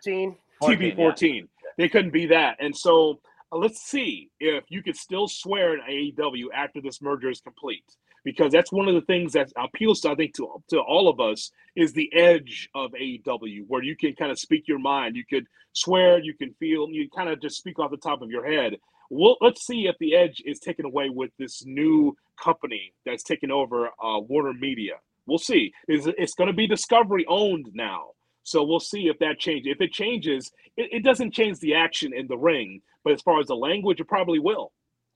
[0.65, 0.77] 14.
[0.77, 0.95] 14, TV yeah.
[0.95, 1.47] 14.
[1.77, 2.57] They couldn't be that.
[2.59, 3.19] And so
[3.51, 7.85] uh, let's see if you could still swear in AEW after this merger is complete.
[8.23, 11.19] because that's one of the things that appeals to I think to to all of
[11.19, 15.25] us is the edge of AEW where you can kind of speak your mind, you
[15.29, 18.45] could swear, you can feel, you kind of just speak off the top of your
[18.45, 18.77] head.
[19.09, 23.51] Well, let's see if the edge is taken away with this new company that's taken
[23.51, 24.93] over uh, Warner Media.
[25.25, 25.71] We'll see.
[25.87, 28.11] It's, it's going to be Discovery owned now.
[28.43, 29.71] So we'll see if that changes.
[29.71, 33.39] If it changes, it, it doesn't change the action in the ring, but as far
[33.39, 34.71] as the language, it probably will.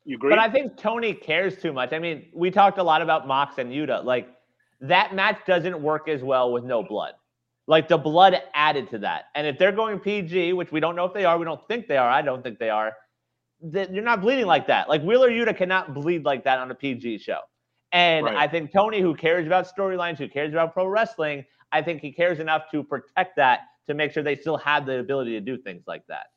[0.06, 0.30] You agree?
[0.30, 1.92] But I think Tony cares too much.
[1.92, 4.04] I mean, we talked a lot about Mox and Yuta.
[4.06, 4.30] Like
[4.80, 7.14] that match doesn't work as well with no blood.
[7.68, 9.26] Like the blood added to that.
[9.36, 11.88] And if they're going PG, which we don't know if they are, we don't think
[11.88, 12.10] they are.
[12.10, 12.94] I don't think they are.
[13.62, 14.88] That you're not bleeding like that.
[14.88, 17.40] Like Wheeler Yuta cannot bleed like that on a PG show.
[17.92, 18.36] And Right.
[18.38, 22.12] I think Tony, who cares about storylines, who cares about pro wrestling, I think he
[22.12, 25.58] cares enough to protect that to make sure they still have the ability to do
[25.58, 26.28] things like that.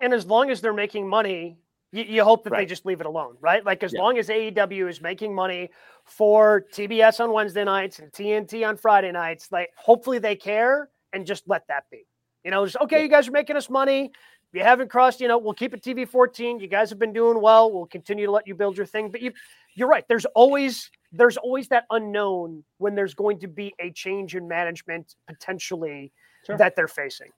[0.00, 1.56] And as long as they're making money,
[1.92, 3.64] you, you hope that they just leave it alone, right?
[3.64, 4.00] Like as Yeah.
[4.00, 5.70] long as AEW is making money
[6.04, 11.26] for TBS on Wednesday nights and TNT on Friday nights, like hopefully they care and
[11.26, 12.06] just let that be.
[12.44, 14.10] You know, just okay, you guys are making us money.
[14.52, 16.60] You haven't crossed, you know, we'll keep it TV 14.
[16.60, 17.72] You guys have been doing well.
[17.72, 19.10] We'll continue to let you build your thing.
[19.10, 19.32] But you
[19.74, 20.04] you're right.
[20.08, 25.14] There's always there's always that unknown when there's going to be a change in management
[25.26, 26.12] potentially
[26.46, 26.56] Sure.
[26.58, 27.28] that they're facing.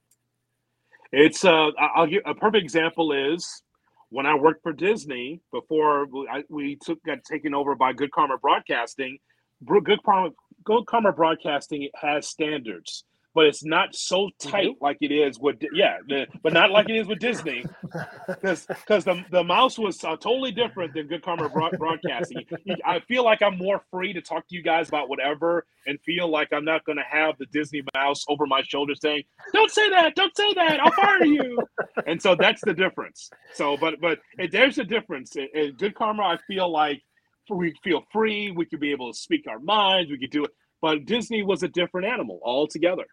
[1.13, 3.63] It's uh, I- I'll give a perfect example is
[4.11, 8.11] when I worked for Disney before we, I, we took got taken over by Good
[8.11, 9.19] Karma Broadcasting.
[9.65, 10.31] Good Karma,
[10.65, 13.05] Good Karma Broadcasting has standards,
[13.35, 16.97] but it's not so tight like it is with yeah, the, but not like it
[16.97, 17.65] is with Disney
[18.29, 22.47] because because the the mouse was uh, totally different than Good Karma Broad- Broadcasting.
[22.85, 26.29] I feel like I'm more free to talk to you guys about whatever and feel
[26.29, 29.91] like I'm not going to have the Disney mouse over my shoulder saying, "Don't say
[29.91, 31.59] that, don't say that, I'll fire you."
[32.07, 33.31] and so that's the difference.
[33.53, 35.35] So, but but it, there's a difference.
[35.37, 37.03] In, in Good Karma, I feel like
[37.51, 38.53] we feel free.
[38.53, 40.11] We could be able to speak our minds.
[40.11, 40.51] We could do it.
[40.81, 43.07] But Disney was a different animal altogether.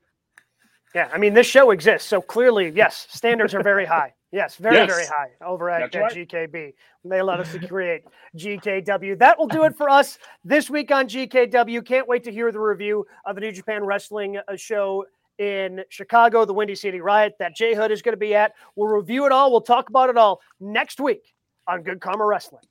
[0.93, 4.13] Yeah, I mean, this show exists, so clearly, yes, standards are very high.
[4.31, 4.89] Yes, very, Yes.
[4.89, 6.11] very high over at, right.
[6.11, 6.73] GKB.
[7.03, 8.03] They allowed us to create
[8.37, 9.17] GKW.
[9.19, 11.85] That will do it for us this week on GKW.
[11.85, 15.05] Can't wait to hear the review of the New Japan Wrestling uh, show
[15.37, 18.53] in Chicago, the Windy City Riot that Jay Hood is going to be at.
[18.75, 19.51] We'll review it all.
[19.51, 21.33] We'll talk about it all next week
[21.67, 22.63] on Good Karma Wrestling.